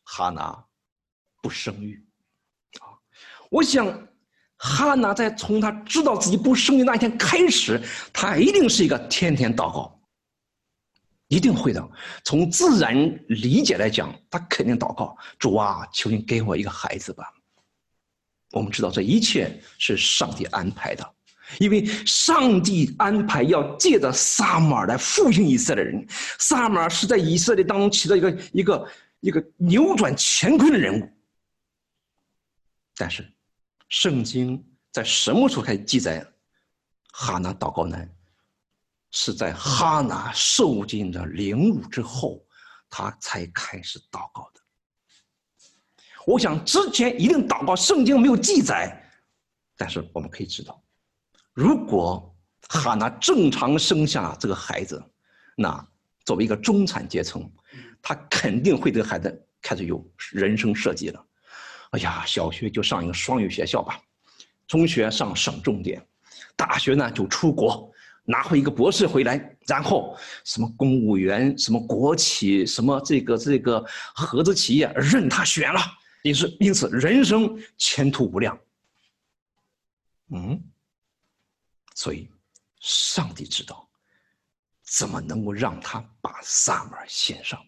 [0.04, 0.66] 哈拿
[1.42, 2.02] 不生育。
[3.50, 4.08] 我想。
[4.60, 7.80] 哈娜在从她知道自己不生育那一天开始，
[8.12, 10.00] 她一定是一个天天祷告，
[11.28, 11.88] 一定会的。
[12.24, 12.92] 从自然
[13.28, 17.32] 理解来讲，她肯定祷告：主啊，求你给我一个孩子吧。
[18.50, 21.08] 我们知道这一切是上帝安排的，
[21.60, 26.04] 因为上帝安排要借着撒母耳来复兴以色列人。
[26.40, 28.88] 撒母耳是在以色列当中起到一个一个
[29.20, 31.08] 一个扭转乾坤的人物，
[32.96, 33.24] 但是。
[33.88, 36.26] 圣经在什么时候开始记载
[37.12, 38.08] 哈拿祷告呢？
[39.10, 42.44] 是在哈拿受尽了凌辱之后，
[42.90, 44.60] 他才开始祷告的。
[46.26, 49.02] 我想之前一定祷告，圣经没有记载，
[49.78, 50.82] 但是我们可以知道，
[51.54, 52.36] 如果
[52.68, 55.02] 哈拿正常生下这个孩子，
[55.56, 55.82] 那
[56.26, 57.50] 作为一个中产阶层，
[58.02, 61.26] 他肯定会对孩子开始有人生设计了。
[61.90, 64.00] 哎呀，小学就上一个双语学校吧，
[64.66, 66.06] 中学上省重点，
[66.54, 67.90] 大学呢就出国
[68.24, 73.82] 拿回一个博士回来，然后什么公务员、什么国企、什么这个这个
[74.14, 75.80] 合资企业任他选了，
[76.22, 78.58] 因此因此人生前途无量。
[80.30, 80.62] 嗯，
[81.94, 82.28] 所以
[82.80, 83.88] 上帝知道
[84.82, 87.58] 怎么能够让他把萨满献上，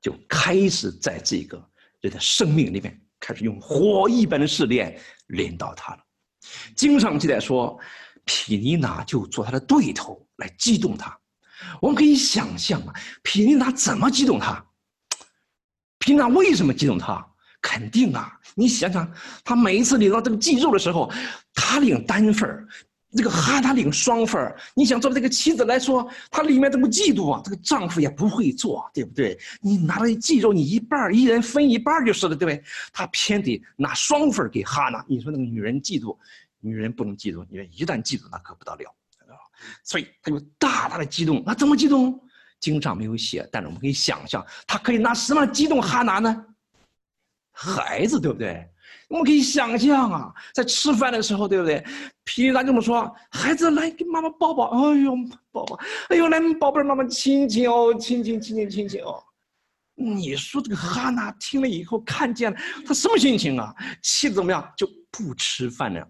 [0.00, 1.60] 就开始在这个
[2.00, 3.03] 人的生命里面。
[3.24, 6.00] 开始用火一般的试炼领导他了。
[6.76, 7.78] 经常记载说，
[8.26, 11.18] 皮尼娜就做他的对头来激动他。
[11.80, 14.62] 我们可以想象啊，皮尼娜怎么激动他？
[15.98, 17.26] 皮尼娜为什么激动他？
[17.62, 19.10] 肯定啊，你想想，
[19.42, 21.10] 他每一次领到这个祭肉的时候，
[21.54, 22.68] 他领单份。
[23.16, 27.40] 这个哈他领双份儿，你想作为这个妻子来说，她里面怎么嫉妒啊？
[27.44, 29.38] 这个丈夫也不会做，对不对？
[29.60, 32.62] 你拿了鸡肉，你一半一人分一半就是了，对不对？
[32.92, 35.04] 他偏得拿双份给哈娜。
[35.08, 36.16] 你说那个女人嫉妒，
[36.60, 38.94] 女人不能嫉妒，女人一旦嫉妒那可不得了，
[39.82, 41.42] 所以他就大大的激动。
[41.46, 42.20] 那怎么激动？
[42.60, 46.44] 经上没有写，但是我们可以想象，他可以拿什么激动哈娜呢？
[47.52, 48.68] 孩子，对不对？
[49.14, 51.86] 我们可以想象啊，在吃饭的时候，对不对？
[52.24, 55.14] 皮达这么说：“孩子，来给妈妈抱抱。”哎呦，
[55.52, 55.78] 抱抱！
[56.08, 59.22] 哎呦，来宝贝儿妈妈亲亲哦，亲亲亲亲亲亲哦。
[59.94, 63.72] 你说这个哈娜听了以后，看见了，她什么心情啊？
[64.02, 64.68] 气得怎么样？
[64.76, 66.04] 就不吃饭了，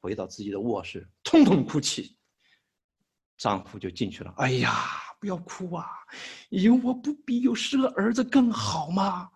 [0.00, 2.16] 回到自己的卧室，痛痛哭泣。
[3.36, 4.32] 丈夫就进去了。
[4.38, 4.72] 哎呀，
[5.20, 5.86] 不要哭啊！
[6.48, 9.28] 有我不比有十个儿子更好吗？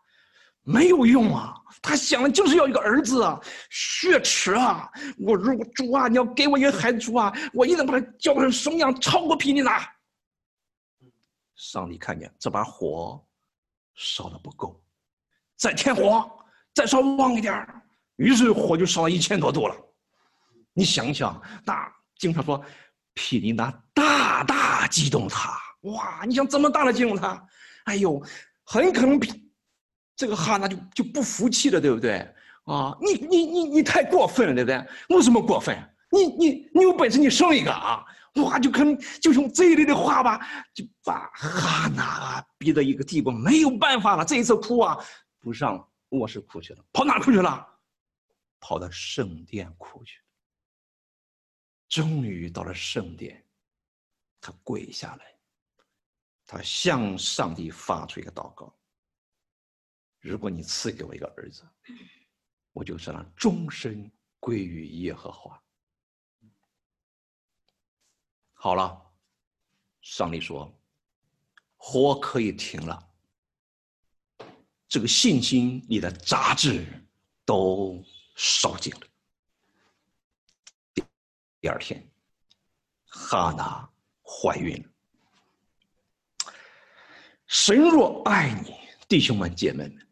[0.65, 1.55] 没有用啊！
[1.83, 4.91] 他想的就是要一个儿子啊，血池啊！
[5.19, 9.87] 我如果主啊，你要给我一个孩子主啊，我一定把他教成什么样，超过皮尼娜。
[11.55, 13.23] 上帝看见这把火
[13.95, 14.83] 烧的不够，
[15.57, 16.31] 再添火，
[16.75, 17.67] 再烧旺一点
[18.17, 19.77] 于是火就烧到一千多度了。
[20.73, 22.65] 你想想，那经常说
[23.13, 26.25] 皮尼娜大大激动他，哇！
[26.27, 27.47] 你想怎么大的激动他？
[27.85, 28.19] 哎呦，
[28.65, 29.44] 很可能比。
[30.17, 32.19] 这个哈娜就就不服气了，对不对？
[32.65, 35.17] 啊，你你你你太过分了，对不对？
[35.17, 35.77] 为什么过分？
[36.11, 38.05] 你你你有本事你生一个啊！
[38.37, 40.41] 哇，就可能就用这一类的话吧，
[40.73, 44.25] 就把哈娜逼到一个地步，没有办法了。
[44.25, 44.97] 这一次哭啊，
[45.41, 47.69] 不上卧室哭去了，跑哪哭去了？
[48.61, 50.21] 跑到圣殿哭去。
[51.89, 53.45] 终于到了圣殿，
[54.41, 55.25] 他跪下来，
[56.47, 58.75] 他向上帝发出一个祷告。
[60.25, 61.69] 如果你赐给我一个儿子，
[62.73, 64.11] 我就让终身
[64.41, 65.63] 归于耶和华。
[68.55, 68.99] 好了，
[70.01, 70.75] 上帝说，
[71.77, 73.07] 火可以停了。
[74.89, 76.87] 这个信心里的杂质
[77.45, 78.03] 都
[78.35, 79.01] 烧尽了。
[81.61, 82.03] 第二天，
[83.05, 83.87] 哈娜
[84.23, 84.91] 怀孕了。
[87.47, 88.75] 神若爱你，
[89.07, 90.04] 弟兄们姐妹们。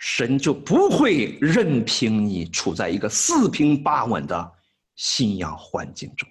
[0.00, 4.52] 神就不会任凭你处在一个四平八稳的
[4.96, 6.26] 信仰环境中，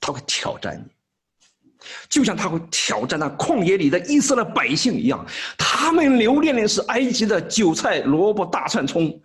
[0.00, 5.24] 他会挑战你，就像他会挑战那旷野里的以色列百姓一样。
[5.58, 9.20] 他们留恋的是埃及的韭菜、萝卜、大蒜、葱，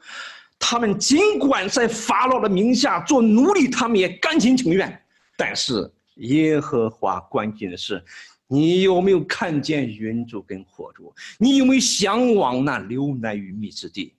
[0.60, 5.02] 他们尽管在法老的名下做奴隶，他们也甘心情愿。
[5.38, 8.04] 但是耶和华关心的是，
[8.52, 11.14] 你有没有看见云柱跟火柱？
[11.38, 14.18] 你有没有向往那流奶与蜜之地？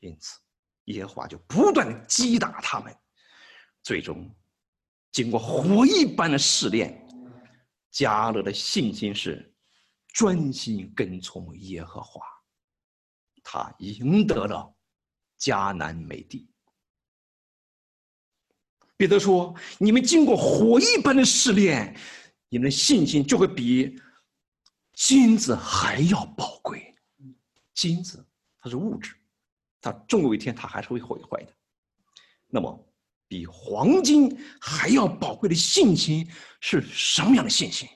[0.00, 0.38] 因此，
[0.84, 2.96] 耶和华就不断的击打他们，
[3.82, 4.34] 最终，
[5.12, 7.06] 经过火一般的试炼，
[7.90, 9.54] 加勒的信心是
[10.08, 12.24] 专心跟从耶和华，
[13.42, 14.74] 他赢得了
[15.38, 16.48] 迦南美地。
[18.96, 21.96] 彼得说：“你们经过火一般的试炼，
[22.48, 24.00] 你们的信心就会比
[24.92, 26.94] 金子还要宝贵。
[27.74, 28.26] 金子
[28.58, 29.14] 它是物质，
[29.80, 31.54] 它终有一天它还是会毁坏的。
[32.46, 32.92] 那么，
[33.28, 36.28] 比黄金还要宝贵的信心
[36.60, 37.88] 是什么样的信心？”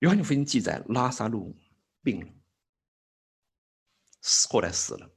[0.00, 1.56] 约翰福音记载，拉萨路
[2.02, 2.30] 病了，
[4.20, 5.10] 死后来死了。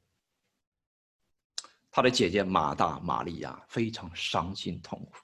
[1.91, 5.17] 他的姐姐马大、玛利亚非常伤心痛苦，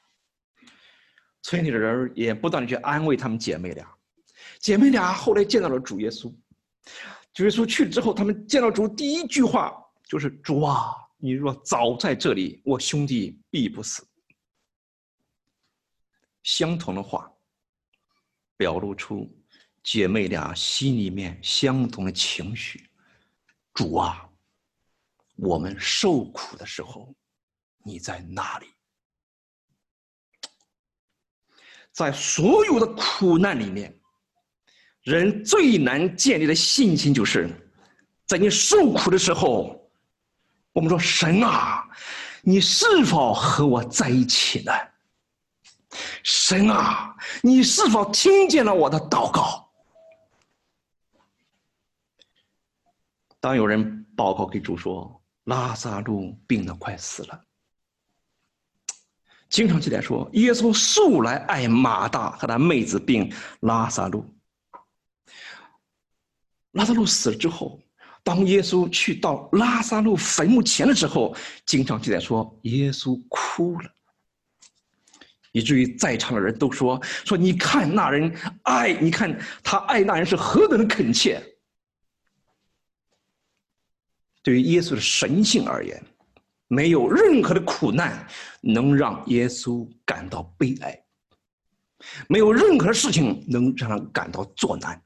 [1.43, 3.87] 村里的人也不断的去安慰他们姐妹俩。
[4.59, 6.33] 姐妹俩后来见到了主耶稣，
[7.33, 9.71] 主耶稣去了之后，他们见到主第一句话
[10.05, 14.03] 就是：“主啊，你若早在这里，我兄弟必不死。”
[16.41, 17.31] 相同的话，
[18.57, 19.31] 表露出
[19.83, 22.89] 姐妹俩心里面相同的情绪
[23.75, 24.27] ：“主啊。”
[25.35, 27.11] 我们受苦的时候，
[27.83, 28.67] 你在哪里？
[31.93, 33.97] 在所有的苦难里面，
[35.03, 37.49] 人最难建立的信心，就是
[38.25, 39.89] 在你受苦的时候，
[40.73, 41.87] 我们说：“神啊，
[42.41, 44.71] 你是否和我在一起呢？”
[46.23, 49.69] 神啊，你是否听见了我的祷告？
[53.39, 55.19] 当有人报告给主说。
[55.47, 57.45] 拉萨路病得快死了。
[59.53, 64.25] 经常记载说，耶稣素来爱马大和他妹子并拉萨路。
[66.71, 67.79] 拉萨路死了之后，
[68.23, 71.35] 当耶稣去到拉萨路坟墓前的时候，
[71.67, 73.87] 经常记载说，耶稣哭了，
[75.51, 81.39] 以至于在场的人都说：“说你看那人爱，你看他爱那人是何等的恳切。”
[84.41, 86.03] 对于耶稣的神性而言，
[86.67, 88.27] 没有任何的苦难
[88.65, 91.05] 能让耶稣感到悲哀，
[92.29, 95.03] 没有任何事情能让他感到作难。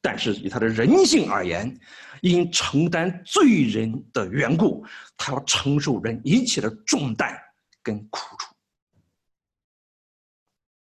[0.00, 1.78] 但是以他的人性而言，
[2.22, 4.84] 因承担罪人的缘故，
[5.16, 7.38] 他要承受人一切的重担
[7.82, 8.54] 跟苦楚。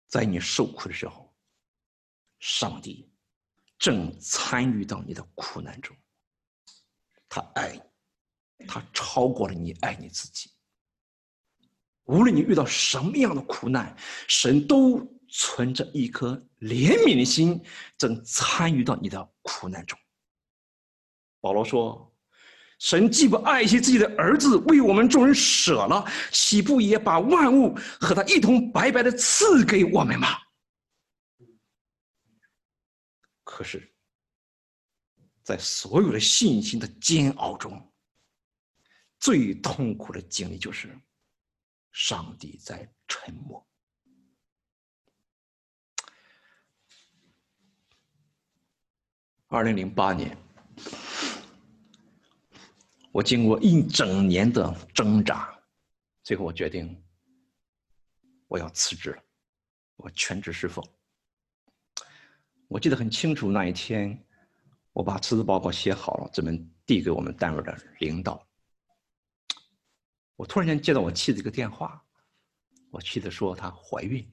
[0.08, 1.34] 在你受苦的时候，
[2.40, 3.10] 上帝
[3.78, 5.96] 正参与到你的苦难中。
[7.28, 7.72] 他爱
[8.58, 10.50] 你，他超过了你爱你自己。
[12.04, 13.96] 无论你遇到什么样的苦难，
[14.28, 17.62] 神都存着一颗怜悯的心，
[17.98, 19.98] 正参与到你的苦难中。
[21.40, 22.14] 保罗说
[22.78, 30.28] ：“神既不爱惜自己的儿子，为我们众人舍了，岂不也把万物和他一同白白的赐给我们吗？”
[33.44, 33.90] 可是。
[35.42, 37.92] 在所有的信心的煎熬中，
[39.20, 40.98] 最痛苦的经历就是
[41.94, 43.64] 上帝在沉默。
[49.46, 50.36] 二零零八年，
[53.12, 55.56] 我经过一整年的挣扎，
[56.24, 57.00] 最后我决定
[58.48, 59.22] 我要辞职了，
[59.94, 60.84] 我全职侍奉。
[62.66, 64.20] 我记得很清楚，那一天。
[64.92, 68.44] 我把辞职报告写好了，准备递给我们单位的领导。
[70.36, 72.04] 我突然间接到我妻子一个电话，
[72.90, 74.26] 我妻子说她怀孕，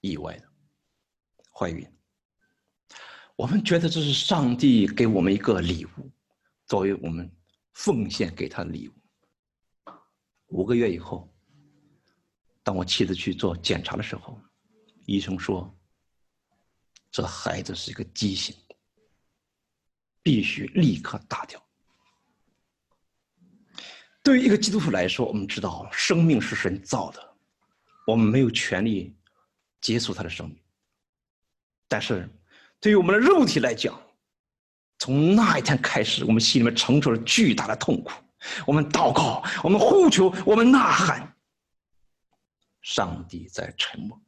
[0.00, 0.48] 意外的
[1.52, 1.86] 怀孕。
[3.34, 6.10] 我们觉得这是上帝给我们一个礼物，
[6.66, 7.30] 作为我们
[7.72, 8.94] 奉献给他的礼物。
[10.46, 11.30] 五个月以后，
[12.62, 14.40] 当我妻子去做检查的时候，
[15.04, 15.76] 医生说，
[17.10, 18.56] 这孩子是一个畸形。
[20.22, 21.64] 必须立刻打掉。
[24.26, 27.36] 对于一个基督徒来说，我们知道生命是神造的，
[28.08, 29.16] 我们没有权利
[29.80, 30.58] 结束他的生命。
[31.86, 32.28] 但是，
[32.80, 33.96] 对于我们的肉体来讲，
[34.98, 38.10] 从那一天开始，我们心里面承受了巨大的痛苦。
[38.66, 41.36] 我们祷告，我们呼求，我们呐喊，
[42.82, 44.20] 上帝在沉默，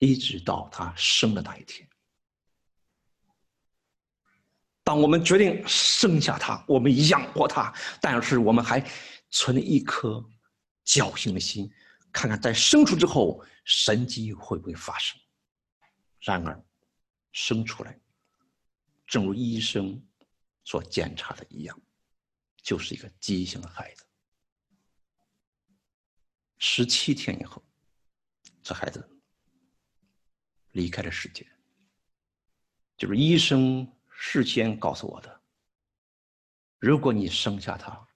[0.00, 1.88] 一直到他生的那一天。
[4.84, 8.84] 当我们决定生下他，我们养活他，但是我们还
[9.30, 10.24] 存了一颗
[10.84, 11.70] 侥幸的心，
[12.12, 15.18] 看看在生出之后神迹会不会发生。
[16.20, 16.64] 然而，
[17.32, 17.98] 生出来，
[19.06, 20.00] 正如医生
[20.64, 21.80] 所检查的一样，
[22.62, 24.04] 就是一个畸形的孩子。
[26.58, 27.60] 十七天以后，
[28.62, 29.08] 这孩子
[30.72, 31.46] 离开了世界。
[32.96, 33.90] 就是医生
[34.24, 35.42] 事先告诉我的。
[36.78, 38.08] 如果你生下他，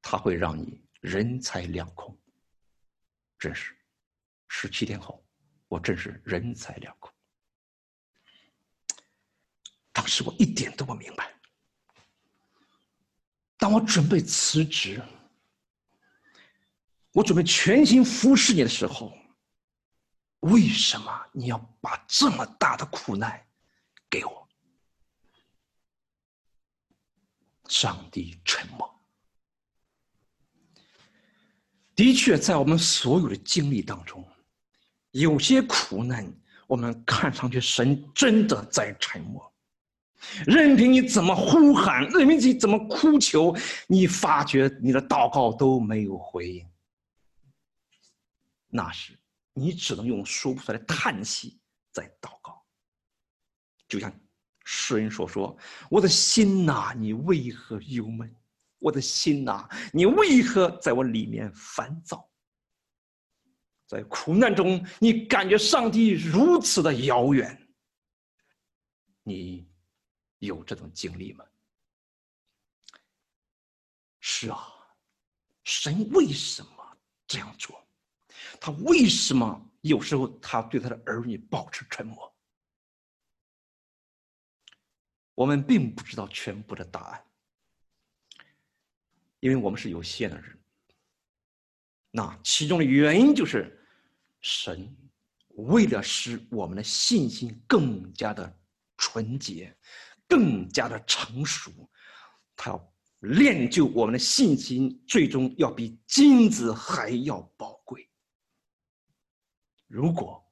[0.00, 2.18] 他会让你人财两空。
[3.38, 3.76] 真是，
[4.48, 5.22] 十七天后，
[5.68, 7.12] 我真是人财两空。
[9.92, 11.30] 当时我一点都不明白。
[13.58, 15.00] 当我准备辞职。
[17.12, 19.12] 我准备全心服侍你的时候，
[20.40, 23.46] 为什么你要把这么大的苦难
[24.08, 24.48] 给我？
[27.70, 29.00] 上帝沉默。
[31.94, 34.26] 的确，在我们所有的经历当中，
[35.12, 36.30] 有些苦难，
[36.66, 39.52] 我们看上去神真的在沉默，
[40.46, 43.54] 任凭你怎么呼喊，任凭你怎么哭求，
[43.86, 46.66] 你发觉你的祷告都没有回应。
[48.66, 49.16] 那时，
[49.52, 51.60] 你只能用说不出来的叹息
[51.92, 52.60] 在祷告，
[53.86, 54.12] 就像
[54.72, 55.56] 诗人所说
[55.90, 58.32] ：“我的心呐，你为何忧闷？
[58.78, 62.30] 我的心呐，你为何在我里面烦躁？”
[63.84, 67.68] 在苦难中，你感觉上帝如此的遥远。
[69.24, 69.68] 你
[70.38, 71.44] 有这种经历吗？
[74.20, 74.68] 是啊，
[75.64, 76.96] 神为什么
[77.26, 77.84] 这样做？
[78.60, 82.29] 他为什么有时候他对他的儿女保持沉默？
[85.40, 87.24] 我们并不知道全部的答案，
[89.38, 90.58] 因为我们是有限的人。
[92.10, 93.82] 那其中的原因就是，
[94.42, 94.94] 神
[95.48, 98.54] 为了使我们的信心更加的
[98.98, 99.74] 纯洁、
[100.28, 101.72] 更加的成熟，
[102.54, 108.06] 他要练就我们的信心，最终要比金子还要宝贵。
[109.86, 110.46] 如果，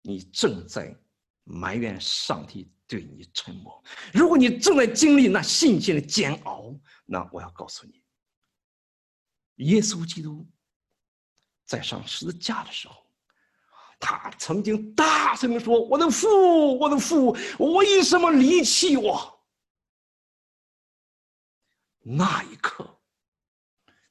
[0.00, 0.98] 你正在
[1.44, 3.82] 埋怨上帝对你沉默；
[4.12, 6.74] 如果你正在经历那信心的煎熬，
[7.04, 8.02] 那我要告诉你，
[9.64, 10.46] 耶稣基督
[11.64, 13.06] 在上十字架的时候，
[13.98, 17.36] 他曾经大声的说：“我的父，我的父，
[17.76, 19.38] 为什么离弃我？”
[22.04, 23.00] 那一刻，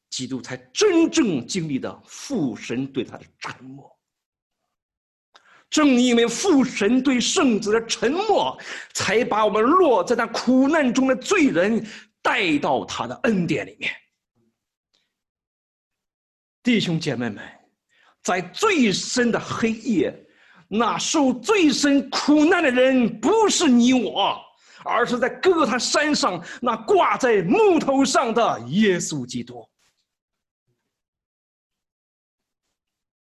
[0.09, 3.99] 基督才真正经历了父神对他的沉默。
[5.71, 8.55] 正因为父神对圣子的沉默，
[8.93, 11.83] 才把我们落在那苦难中的罪人
[12.21, 13.89] 带到他的恩典里面。
[16.61, 17.41] 弟兄姐妹们，
[18.21, 20.13] 在最深的黑夜，
[20.67, 24.37] 那受最深苦难的人不是你我，
[24.83, 29.65] 而是在哥他山上那挂在木头上的耶稣基督。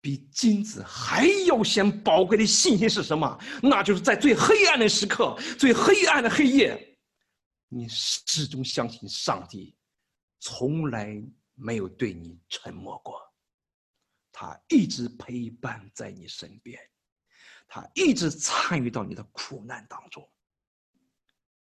[0.01, 3.37] 比金子还要显宝贵的信心是什么？
[3.61, 6.97] 那就是在最黑暗的时刻、最黑暗的黑夜，
[7.67, 9.75] 你始终相信上帝
[10.39, 11.21] 从来
[11.55, 13.19] 没有对你沉默过，
[14.31, 16.79] 他一直陪伴在你身边，
[17.67, 20.25] 他一直参与到你的苦难当中。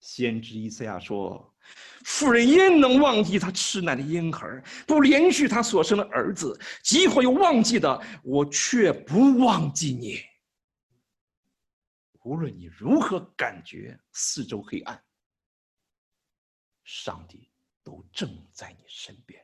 [0.01, 1.47] 先知以赛亚说。
[2.03, 6.59] 妇人焉能忘记她吃奶的婴儿，不连续她所生的儿子？
[6.83, 10.19] 几乎有忘记的，我却不忘记你。
[12.25, 15.01] 无论你如何感觉四周黑暗，
[16.85, 17.51] 上帝
[17.85, 19.41] 都正在你身边。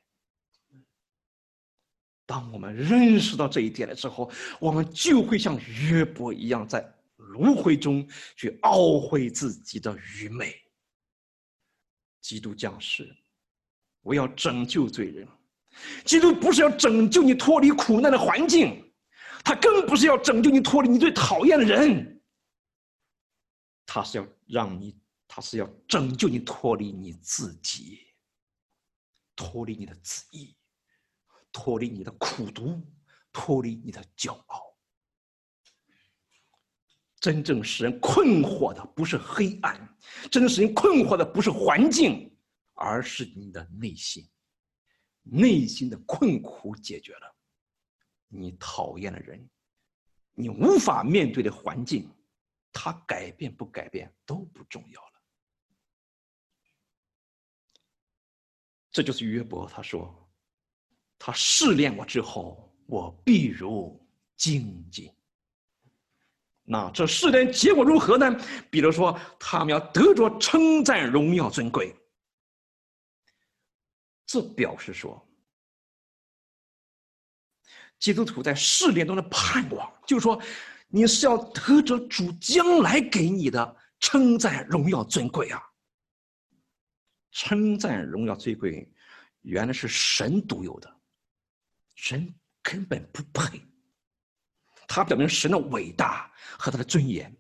[2.25, 5.57] 当我们认识到这一点的时候，我们就会像
[5.89, 6.81] 约伯一样，在
[7.39, 8.07] 芦荟中
[8.37, 10.55] 去懊悔自己的愚昧。
[12.21, 13.17] 基督降世，
[14.03, 15.29] 我要拯救罪人。
[16.05, 18.93] 基督不是要拯救你脱离苦难的环境，
[19.45, 22.21] 他更不是要拯救你脱离你最讨厌的人。
[23.85, 28.01] 他是要让你，他是要拯救你脱离你自己，
[29.37, 30.57] 脱离你的自意，
[31.53, 32.83] 脱离你的苦毒，
[33.33, 34.66] 脱离你的骄傲。
[37.21, 39.97] 真正使人困惑的不是黑暗，
[40.31, 42.31] 真正使人困惑的不是环境，
[42.75, 44.29] 而是你的内心。
[45.23, 47.37] 内心的困苦解决了，
[48.29, 49.49] 你讨厌的人，
[50.35, 52.09] 你无法面对的环境，
[52.71, 55.13] 他改变不改变都不重要了。
[58.93, 60.31] 这就是约伯他说
[61.19, 64.01] ：“他试炼我之后，我必如
[64.37, 65.13] 精金。
[66.69, 68.29] 那这试炼结果如何呢？
[68.71, 71.95] 比如说，他们要得着称赞、荣耀、尊贵。
[74.27, 75.25] 这表示说，
[78.01, 80.43] 基督徒在试炼中的盼望，就是说，
[80.89, 85.63] 你是要得着主将来给你的称赞、荣耀、尊贵啊！
[87.31, 88.91] 称赞、荣耀、尊贵，
[89.43, 91.01] 原来是神独有的，
[91.95, 93.65] 人根本不配。
[94.89, 97.35] 它表明神的伟大和他的尊严。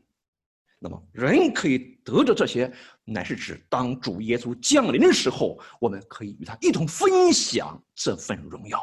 [0.78, 2.70] 那么，人可以得着这些，
[3.02, 8.78] 乃是指当主耶稣降临的时候，我们可以与他一同分享这份荣耀。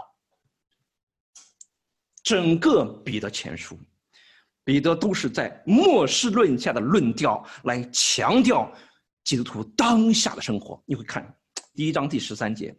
[2.23, 3.79] 整个彼得前书，
[4.63, 8.73] 彼得都是在末世论下的论调来强调
[9.23, 10.83] 基督徒当下的生活。
[10.87, 11.31] 你会看
[11.75, 12.75] 第一章第十三节，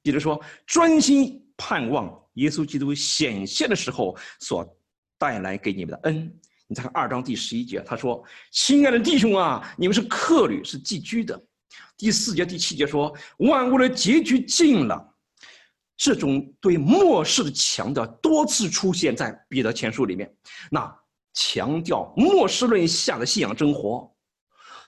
[0.00, 4.66] 彼得说：“专心盼望耶稣基督显现的时候所。”
[5.24, 6.30] 带来给你们的恩，
[6.66, 8.22] 你再看二章第十一节，他说
[8.52, 11.42] ：“亲爱的弟兄啊，你们是客旅，是寄居的。”
[11.96, 13.10] 第四节、第七节说
[13.40, 15.14] ：“万物的结局近了。”
[15.96, 20.30] 这种对末世的强调多次出现在彼得前书里面。
[20.70, 20.94] 那
[21.32, 24.14] 强调末世论下的信仰生活，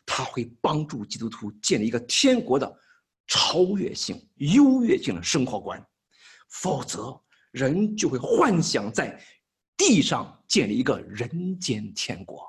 [0.04, 2.70] 他会帮助基督徒建立一个天国的
[3.26, 5.82] 超越性、优越性的生活观，
[6.50, 7.18] 否则
[7.52, 9.18] 人就会幻想在。
[9.76, 12.46] 地上建立一个人间天国，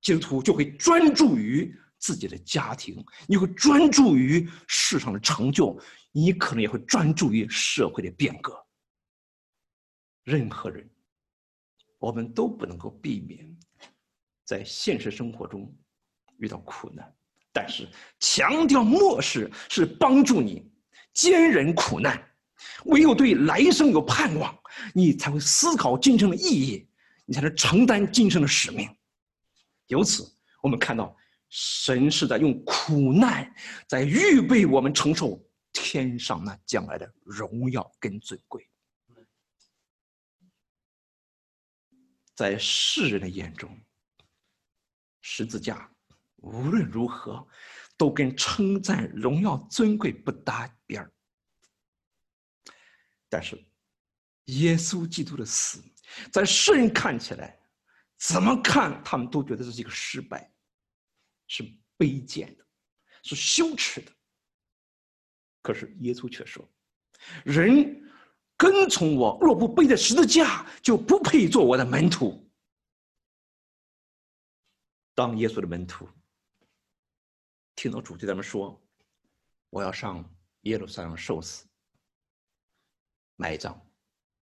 [0.00, 5.78] 基督徒就会专注于自己的家庭，你会专注于世上的成就，
[6.12, 8.54] 你可能也会专注于社会的变革。
[10.24, 10.88] 任何人，
[11.98, 13.56] 我们都不能够避免
[14.44, 15.72] 在现实生活中
[16.38, 17.14] 遇到苦难，
[17.52, 17.88] 但是
[18.18, 20.70] 强调末世是帮助你
[21.12, 22.29] 坚忍苦难。
[22.84, 24.56] 唯有对来生有盼望，
[24.94, 26.88] 你才会思考今生的意义，
[27.24, 28.88] 你才能承担今生的使命。
[29.86, 30.30] 由此，
[30.62, 31.16] 我们看到
[31.48, 33.52] 神是在用苦难，
[33.88, 35.42] 在预备我们承受
[35.72, 38.66] 天上那将来的荣耀跟尊贵。
[42.34, 43.78] 在世人的眼中，
[45.20, 45.90] 十字架
[46.36, 47.46] 无论如何
[47.98, 51.12] 都跟称赞、荣耀、尊贵不搭边儿。
[53.30, 53.56] 但是，
[54.46, 55.80] 耶稣基督的死，
[56.32, 57.56] 在世人看起来，
[58.18, 60.52] 怎么看他们都觉得这是一个失败，
[61.46, 61.62] 是
[61.96, 62.66] 卑贱的，
[63.22, 64.12] 是羞耻的。
[65.62, 66.68] 可是耶稣却说
[67.44, 68.02] ：“人
[68.56, 72.50] 跟从我，若不背着十字架，就不配做我的门徒。”
[75.14, 76.08] 当耶稣的门徒
[77.76, 78.82] 听到主对他们说
[79.70, 80.28] ：“我要上
[80.62, 81.64] 耶路撒冷受死。”
[83.40, 83.74] 埋葬，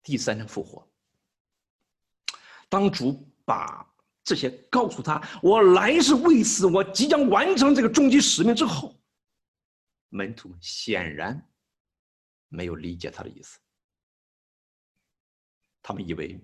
[0.02, 0.84] 第三天复活。
[2.68, 3.88] 当主把
[4.24, 9.00] 这些告诉他，我来是为此，我即将完成这个终极使命之后，
[10.08, 11.40] 门徒们显然
[12.48, 13.60] 没有理解他的意思。
[15.80, 16.36] 他们以为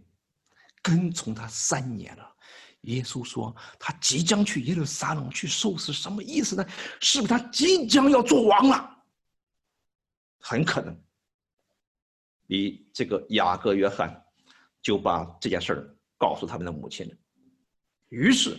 [0.81, 2.37] 跟从他三年了，
[2.83, 6.65] 耶稣说他即将去耶路撒冷去受死，什么意思呢？
[7.01, 9.05] 是不是他即将要做王了？
[10.39, 10.97] 很可能。
[12.47, 14.23] 你这个雅各约翰
[14.83, 17.15] 就把这件事儿告诉他们的母亲了，
[18.09, 18.57] 于是，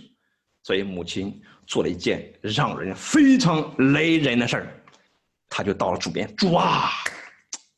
[0.64, 4.84] 所以母亲做了一件让人非常雷人的事儿，
[5.48, 6.90] 他就到了主边，主啊，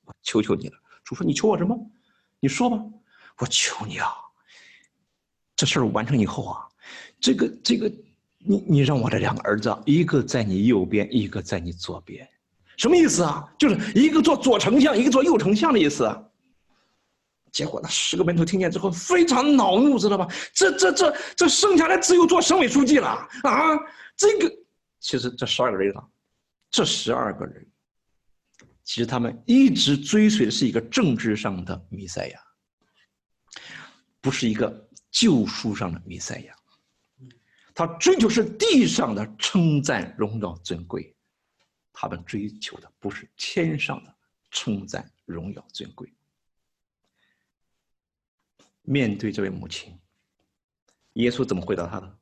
[0.05, 0.77] 我求求你了。
[1.03, 1.77] 主说：“你求我什么？
[2.39, 2.77] 你说吧。”
[3.39, 4.09] 我求你啊，
[5.55, 6.67] 这事儿完成以后啊，
[7.19, 7.87] 这个这个，
[8.39, 12.27] 你你让我的两个儿子，一个在你右边，一个在你左边。
[12.77, 13.43] 什么意思啊？
[13.59, 16.09] 就是一个做左丞相，一个做右丞相的意思。
[17.51, 20.27] 结果那十个门徒听见之后非常恼怒，知道吧？
[20.53, 23.07] 这这这这剩下来只有做省委书记了
[23.43, 23.75] 啊！
[24.15, 24.53] 这个
[24.99, 26.03] 其实这十二个人啊，
[26.69, 27.67] 这十二个人，
[28.83, 32.39] 其实他们一直追随的是一个政治上的弥赛亚，
[34.21, 36.53] 不是一个救赎上的弥赛亚。
[37.73, 41.15] 他追求是地上的称赞、荣耀、尊贵。
[41.99, 44.15] 他们追求的不是天上的
[44.51, 46.13] 称赞、荣耀、尊贵。
[48.83, 49.99] 面对这位母亲，
[51.13, 52.19] 耶稣怎么回答他的？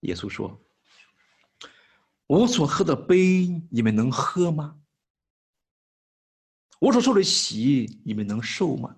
[0.00, 0.58] 耶稣说
[2.26, 4.80] ：“我所喝的杯，你们能喝吗？
[6.78, 8.96] 我所受的洗，你们能受吗？”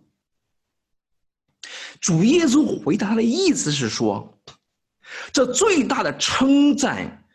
[2.00, 4.40] 主耶稣回答的意思是说，
[5.32, 7.25] 这最大的称赞、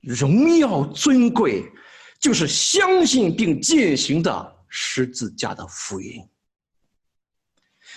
[0.00, 1.64] 荣耀、尊贵。
[2.18, 6.22] 就是相信并践行的十字架的福音。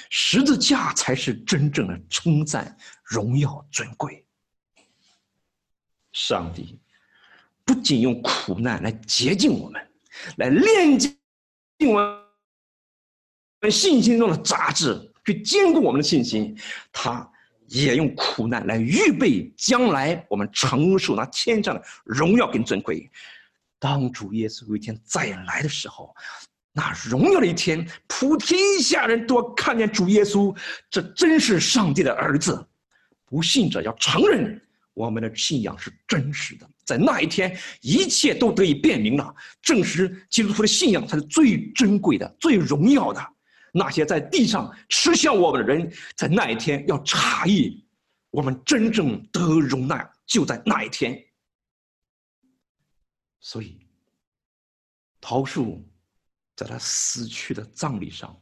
[0.09, 4.25] 十字架才是真正的称赞、荣耀、尊贵。
[6.13, 6.79] 上帝
[7.65, 9.91] 不仅用苦难来洁净我们，
[10.37, 11.13] 来炼净
[11.89, 11.99] 我
[13.59, 16.57] 们信心中的杂质，去坚固我们的信心，
[16.93, 17.29] 他
[17.67, 23.09] 也用苦难来预备将来我们承受那天上的荣耀跟尊贵。
[23.79, 26.15] 当主耶稣有一天再来的时候。
[26.75, 30.57] 那荣耀的一天，普天下人都看见主耶稣，
[30.89, 32.65] 这真是上帝的儿子。
[33.27, 34.59] 不信者要承认
[34.95, 43.23] 我们的信仰是真实的，在那一天，一切都得以辨明了，证实基督徒的信仰才是最珍贵的、最荣耀的。
[43.75, 47.85] 那些在地上耻笑我们的人，在那一天要诧异，
[48.29, 51.21] 我们真正得容纳就在那一天。
[53.41, 53.85] 所以，
[55.19, 55.85] 桃树。
[56.55, 58.39] 在他死去的葬礼上，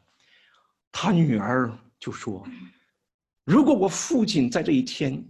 [0.91, 2.45] 他女儿就说
[3.45, 5.25] ：“如果我父亲在这一天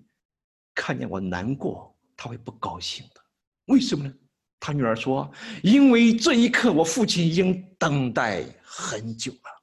[0.74, 3.22] 看见我难过，他会不高兴的。
[3.66, 4.12] 为什么呢？”
[4.60, 5.32] 他女儿说
[5.62, 9.61] ：“因为这一刻，我父亲已经等待很久了。”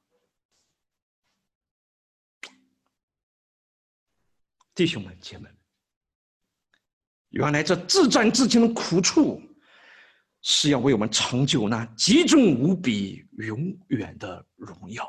[4.79, 5.57] 弟兄们、姐妹们，
[7.31, 9.41] 原来这自战自清的苦处。
[10.41, 15.05] 是要为我们成就那极重无比、永远的荣耀。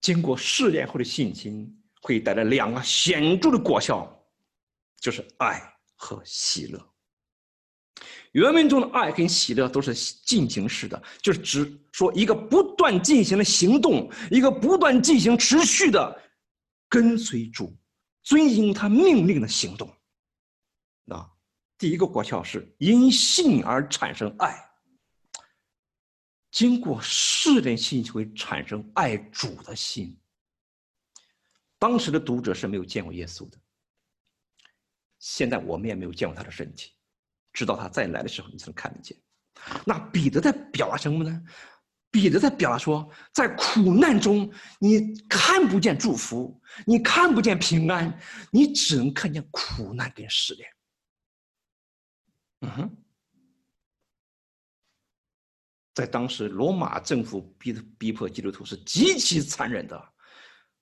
[0.00, 4.12] 经过试炼后的信心，会带来两个显著的果效，
[4.98, 5.62] 就是爱
[5.94, 6.84] 和喜乐。
[8.32, 16.22] 原文中的爱跟喜乐都是进行式的，就是指说一个不断进行的行动，一个不断进行、持续的
[16.96, 17.76] 跟随主、
[18.22, 19.94] 遵行他命令的行动。
[21.76, 24.58] 第一个果效是因信而产生爱。
[26.50, 30.18] 经过试炼，心就会产生爱主的心。
[31.78, 33.58] 当时的读者是没有见过耶稣的，
[35.18, 36.92] 现在我们也没有见过他的身体，
[37.52, 39.14] 直到他再来的时候，你才能看得见。
[39.84, 41.44] 那彼得在表达什么呢？
[42.10, 48.18] 彼得在表达说，在苦难中，你看不见祝福，你看不见平安，
[48.50, 50.68] 你只能看见苦难跟试炼。
[52.60, 52.96] 嗯哼，
[55.94, 60.12] 在当时，罗马政府逼逼迫基督徒是极其残忍的，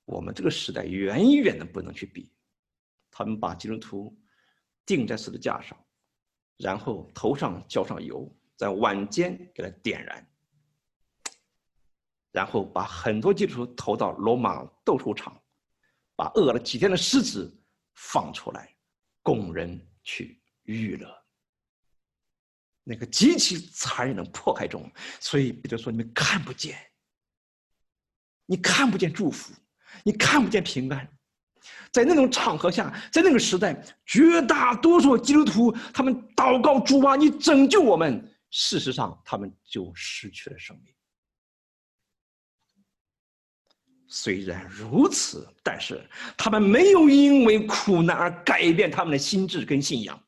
[0.05, 2.33] 我们这个时代远远的不能去比。
[3.11, 4.17] 他们把基督徒
[4.87, 5.77] 钉在十字架上，
[6.59, 10.34] 然后头上浇上油，在晚间给他点燃，
[12.35, 15.41] 然后把很多基督徒投到罗马斗兽场，
[16.17, 17.49] 把饿了几天的狮子
[17.95, 18.75] 放出来，
[19.23, 21.09] 供人去娱乐。
[22.83, 26.77] 那个极其残忍的迫害中，所以彼得说：“你们看不见，
[28.47, 29.55] 你看不见祝福，
[30.03, 31.09] 你看不见平安。
[31.93, 38.29] 在那种场合下，在那个时代，绝大多数基督徒他们祷告主啊，你拯救我们。
[38.51, 40.93] 事实上，他们就失去了生命。
[44.17, 46.09] 虽然如此，但是
[46.39, 50.25] 他们没有因为苦难而改变他们的心智跟信仰，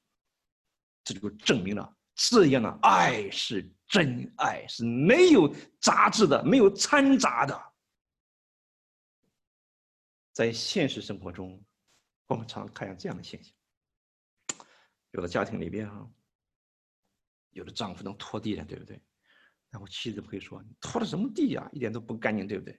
[1.05, 7.57] 这就证明了。”这样的爱是真爱，是没有杂质的，没有掺杂的。
[10.33, 11.63] 在现实生活中，
[12.27, 13.55] 我们常看见这样的现象：
[15.13, 16.05] 有的家庭里边啊，
[17.51, 19.01] 有的丈夫能拖地的，对不对？
[19.71, 21.69] 然后妻子会说：“你拖的什么地呀？
[21.73, 22.77] 一点都不干净，对不对？”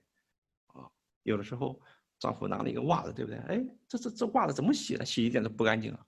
[1.28, 1.80] 有的时候
[2.18, 3.40] 丈夫拿了一个袜子，对不对？
[3.50, 5.06] 哎，这这这袜子怎么洗的？
[5.06, 6.06] 洗一点都不干净啊！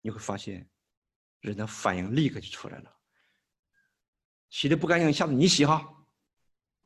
[0.00, 0.66] 你会发现。
[1.40, 2.92] 人的反应立刻就出来了，
[4.50, 5.88] 洗的不干净，下次你洗哈，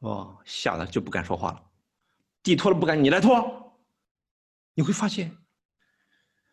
[0.00, 1.70] 哦，吓得就不敢说话了。
[2.42, 3.82] 地拖了不干净，你来拖，
[4.74, 5.34] 你会发现，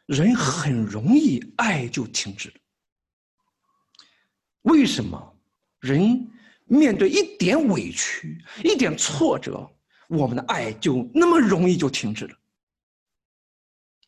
[0.06, 2.56] 人很容易爱就停止了。
[4.62, 5.38] 为什么？
[5.82, 6.26] 人
[6.64, 9.70] 面对一点委屈、一点挫折，
[10.10, 12.38] 我们的爱就那么容易就停止了？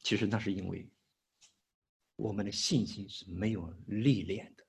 [0.03, 0.85] 其实那是因为。
[2.17, 4.63] 我们的信心是没有历练的，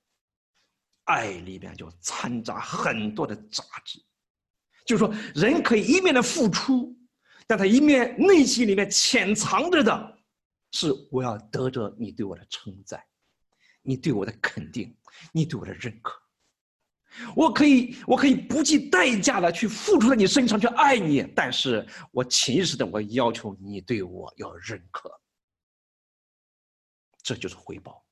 [1.03, 4.03] 爱里面就掺杂很多的杂质，
[4.87, 6.97] 就是说，人可以一面的付出，
[7.45, 10.17] 但他一面内心里面潜藏着的，
[10.71, 13.03] 是我要得着你对我的称赞，
[13.83, 14.97] 你对我的肯定，
[15.31, 16.22] 你对我的认可。
[17.35, 25.11] 我可以，我可以不计代价的去付出在你身上去爱你，但是我潜意识的我要求你对我要认可。
[27.21, 28.03] 这就是回报，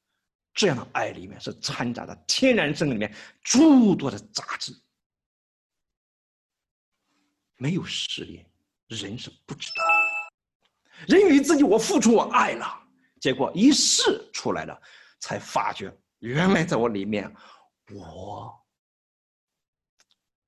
[0.53, 4.73] 这样的爱里面是掺杂着天然生里面诸多的杂质。
[7.57, 8.45] 没有试炼，
[8.87, 9.83] 人是不知道。
[11.07, 12.65] 人以为自己我付出我爱了，
[13.19, 14.81] 结果一试出来了，
[15.19, 17.33] 才发觉原来在我里面，
[17.91, 18.60] 我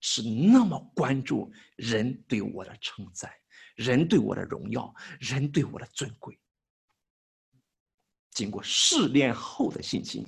[0.04, 3.32] 是那么关注人对我的称赞，
[3.76, 6.38] 人对我的荣耀，人对我的尊贵。
[8.32, 10.24] 经过试炼后的信心，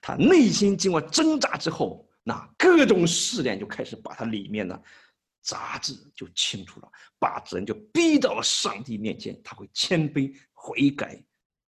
[0.00, 4.82] 他内心经过挣扎之后，那各种试炼就开始把他里面的。
[5.40, 11.24] 杂质就清楚了，把人就逼到了上帝面前，他会谦卑悔改，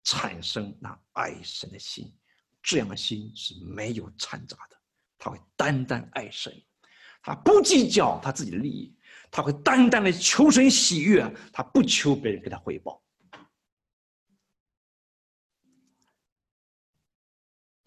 [0.03, 2.13] 产生那爱神的心。
[2.61, 4.77] 这样的心是没有掺杂的，
[5.17, 6.53] 他会单单爱神，
[7.23, 8.95] 他不计较他自己的利益，
[9.31, 13.01] 他会单单的求神喜悦，他不求别人给他回报。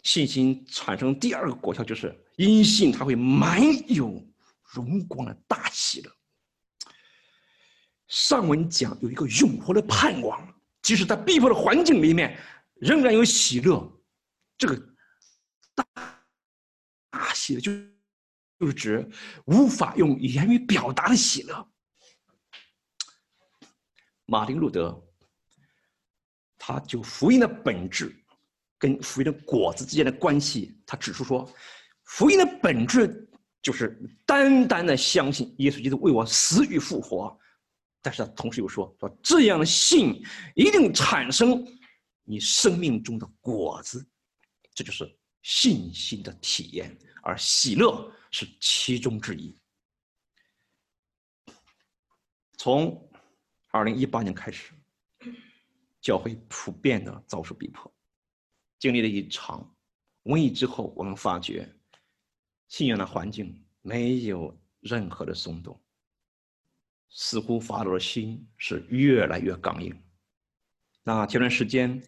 [0.03, 3.61] 信心产生第二个果效就是因信，他会满
[3.93, 4.21] 有。
[4.73, 6.11] 荣光的大喜乐。
[8.09, 12.37] 上文讲有一个永活的盼望，即使在逼迫的环境里面，
[12.75, 13.89] 仍然有喜乐。
[14.57, 14.75] 这个
[15.73, 15.85] 大
[17.09, 17.71] 大喜乐，就
[18.59, 19.09] 就是指
[19.45, 21.67] 无法用言语表达的喜乐。
[24.25, 25.01] 马丁路德，
[26.57, 28.15] 他就福音的本质
[28.77, 31.49] 跟福音的果子之间的关系，他指出说，
[32.03, 33.23] 福音的本质。
[33.59, 37.37] 就是单单的相信耶稣基督为我死与复活，
[38.01, 40.23] 但是他同时又说说这样的信
[40.55, 41.67] 一定产生
[42.23, 44.07] 你生命中的果子，
[44.73, 49.55] 这就是信心的体验，而喜乐是其中之一。
[52.57, 53.09] 从
[53.71, 54.73] 二零一八年开始，
[56.01, 57.93] 教会普遍的遭受逼迫，
[58.79, 59.75] 经历了一场
[60.23, 61.67] 瘟疫之后，我们发觉。
[62.67, 65.81] 信仰的环境没有任何的松动，
[67.07, 69.97] 似乎法老的心是越来越刚硬。
[71.01, 72.03] 那前段时间，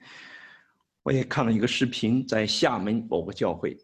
[1.01, 3.77] 我也看了一个视频，在厦门某个教会，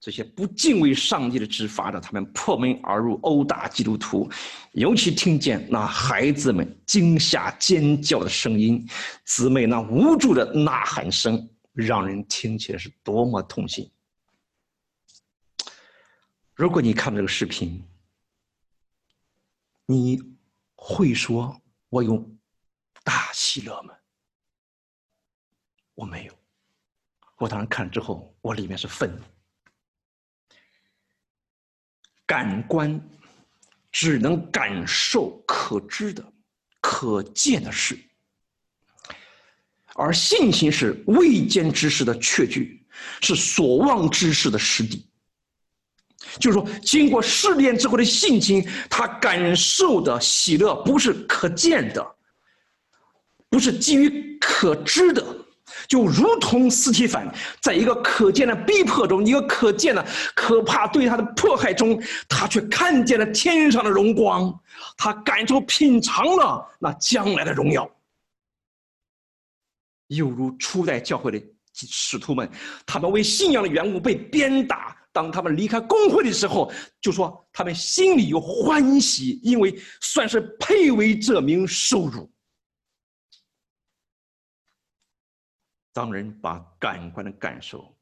[0.00, 4.30] 这些不敬畏上帝的执法者，他们破门而入，殴打基督徒，
[4.72, 8.88] 尤其听见那孩子们惊吓尖叫的声音，
[9.26, 13.90] 姊妹那无助的呐喊声，让人听起来是多么痛心。
[16.54, 17.84] 如果你看这个视频，
[19.84, 20.18] 你
[20.74, 22.16] 会说我有
[23.04, 23.92] 大喜乐吗？
[25.94, 26.32] 我没有。
[27.36, 29.22] 我当时看了之后，我里面是愤怒。
[32.30, 33.00] 感官
[33.90, 36.24] 只能感受可知的、
[36.80, 37.98] 可见的事，
[39.96, 42.86] 而信心是未见之事的确据，
[43.20, 45.04] 是所望之事的实底。
[46.38, 52.14] 就是说，经过试炼之后的信心，他感受的喜乐不是可见的，
[53.48, 55.39] 不是基于可知的，
[55.88, 60.04] 就如同斯提凡在一个可见的逼迫中，一个可见的
[60.34, 64.52] 可怕对他的迫害中，他却看见了天上的荣光，
[64.96, 67.90] 他感受品尝了那将来的荣耀，
[70.08, 71.42] 犹如初代教会的
[71.72, 72.48] 使徒们，
[72.84, 74.96] 他们为信仰的缘故被鞭打。
[75.12, 82.30] 当他们离开工会的时候，就说他们心里有欢喜，因为算是配为这名收入。
[85.92, 87.96] 当人把感官的感受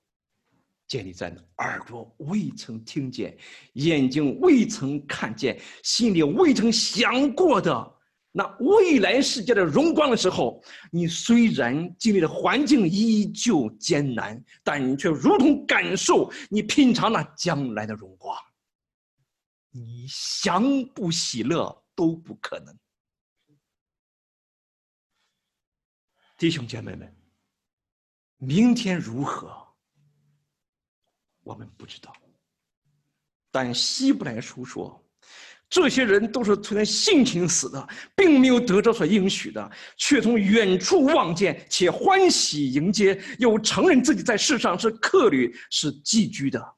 [0.87, 3.37] 建立在耳朵未曾听见、
[3.75, 7.95] 眼睛未曾看见、心里未曾想过的。
[8.31, 10.63] 那未来世界的荣光的时候，
[10.93, 18.39] 你虽然经历的环境依旧艰难，但你却如同感受你品尝那将来的荣光。
[19.71, 22.79] 你想不喜乐都不可能。
[26.37, 27.13] 弟兄姐妹们，
[28.39, 29.67] 明天如何，
[31.43, 32.13] 我们不知道。
[33.51, 35.05] 但希伯来书说。
[35.71, 46.77] 这些人都是存在性情死的，并没有得着所应许的，却从远处望见，且欢喜迎接，又承认自己在世上是客旅，是寄居的。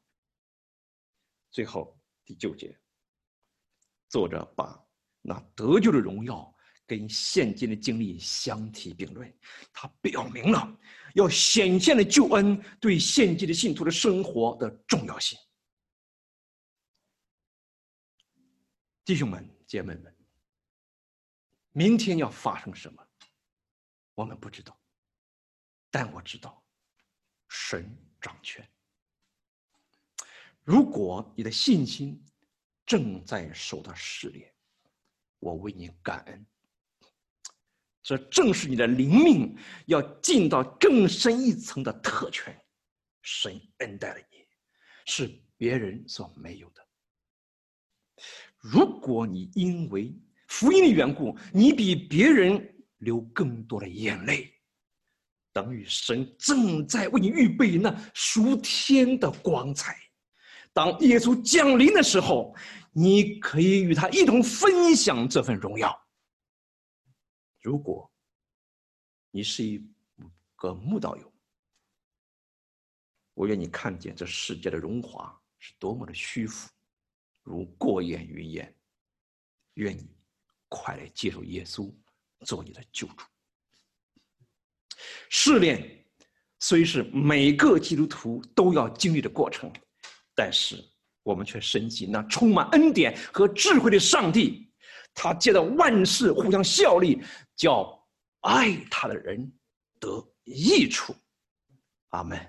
[1.52, 2.76] 最后第九节，
[4.08, 4.76] 作者把
[5.22, 6.52] 那得救的荣耀
[6.84, 9.32] 跟现今的经历相提并论，
[9.72, 10.76] 他表明了
[11.14, 15.38] 要显现的救恩对现今的信徒的生活的重要性。
[19.04, 20.16] 弟兄们、姐妹们，
[21.72, 23.04] 明天要发生什么，
[24.14, 24.78] 我们不知道，
[25.90, 26.62] 但我知道，
[27.48, 28.68] 神掌权。
[30.62, 32.24] 如果你的信心
[32.86, 34.54] 正在受到试炼，
[35.40, 36.46] 我为你感恩。
[38.03, 42.57] 这正是你的灵命要进到更深一层的特权。
[43.22, 44.38] 神恩待了你，
[45.05, 46.86] 是别人所没有的。
[48.59, 50.14] 如果你因为
[50.48, 54.51] 福音的缘故，你比别人流更多的眼泪，
[55.53, 59.96] 等于神正在为你预备那属天的光彩。
[60.72, 62.55] 当耶稣降临的时候，
[62.92, 65.94] 你可以与他一同分享这份荣耀。
[67.61, 68.11] 如果
[69.30, 69.84] 你是一
[70.56, 71.32] 个木道友，
[73.34, 76.68] 我愿你看见这世界的荣华是多么的虚浮，
[77.42, 78.74] 如过眼云烟。
[79.74, 80.11] 愿你
[80.68, 81.90] 快来接受耶稣
[82.44, 83.24] 做你的救主。
[85.30, 86.04] 试炼
[86.58, 89.72] 虽是每个基督徒都要经历的过程，
[90.34, 90.84] 但是
[91.22, 94.70] 我们却深信那充满恩典和智慧的上帝，
[95.14, 97.22] 他借着万事互相效力，
[97.61, 98.08] 叫
[98.40, 99.52] 爱他的人
[99.98, 101.14] 得益处。
[102.08, 102.40] 阿门。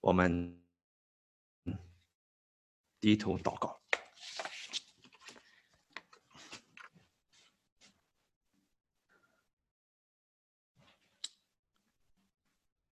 [0.00, 0.62] 我们
[3.00, 3.74] 低头祷告。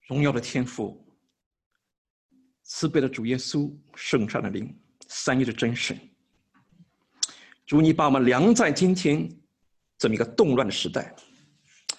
[0.06, 1.02] 荣耀的天赋，
[2.62, 4.78] 慈悲的主耶稣，圣善的灵，
[5.08, 5.98] 三一的真神。
[7.64, 9.26] 主，你把我们量在今天
[10.00, 11.14] 这么一个动乱的时代，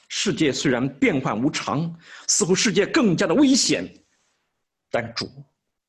[0.08, 1.96] 世界虽然变幻无常，
[2.28, 3.88] 似乎世界更加的危险。
[4.90, 5.30] 但主，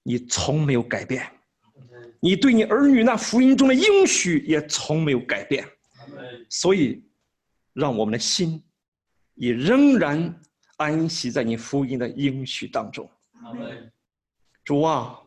[0.03, 1.27] 你从没有改变，
[2.21, 5.67] 你对你儿女那福音中的应许也从没有改变，
[6.51, 7.03] 所以，
[7.73, 8.63] 让我们的心
[9.33, 10.39] 也仍然
[10.77, 13.11] 安息在你福音的应许当中。
[14.63, 15.19] 主啊，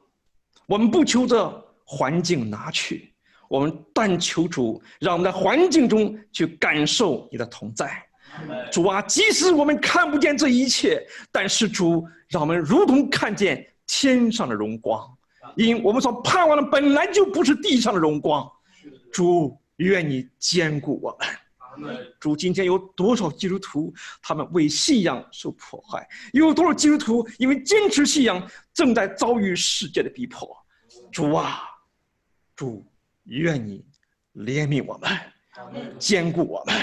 [0.67, 3.14] 我们不求这环境拿去，
[3.49, 8.01] 我们但求主让我们在环境中去感受你的同在。
[8.71, 15.01] 主啊，即使我们看不见这一切，但是主让我们如同看见天上的荣光，
[15.55, 18.45] 因我们所盼望的本来就不是地上的荣光。
[19.13, 21.27] 主，愿你坚固我们。
[22.19, 26.07] 主，今天有多少基督徒他们为信仰受迫害？
[26.33, 30.49] 有多少基督徒因为坚持信仰正在遭遇世界的逼迫？
[31.11, 31.61] 主啊，
[32.55, 32.85] 主，
[33.25, 33.85] 愿你
[34.35, 35.11] 怜悯我们，
[35.99, 36.75] 兼顾我们。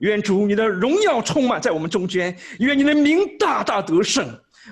[0.00, 4.26] 愿主你的荣耀充满在我们中间，愿你的名大大得胜。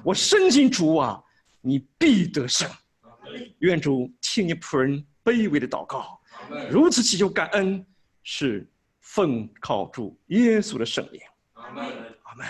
[0.05, 1.21] 我深信主啊，
[1.61, 2.69] 你必得胜。
[3.59, 6.21] 愿主听你仆人卑微的祷告，
[6.71, 7.85] 如此祈求感恩，
[8.23, 8.71] 是
[9.01, 11.21] 奉靠主耶稣的圣灵。
[11.55, 11.85] 阿门。
[12.23, 12.47] 阿门。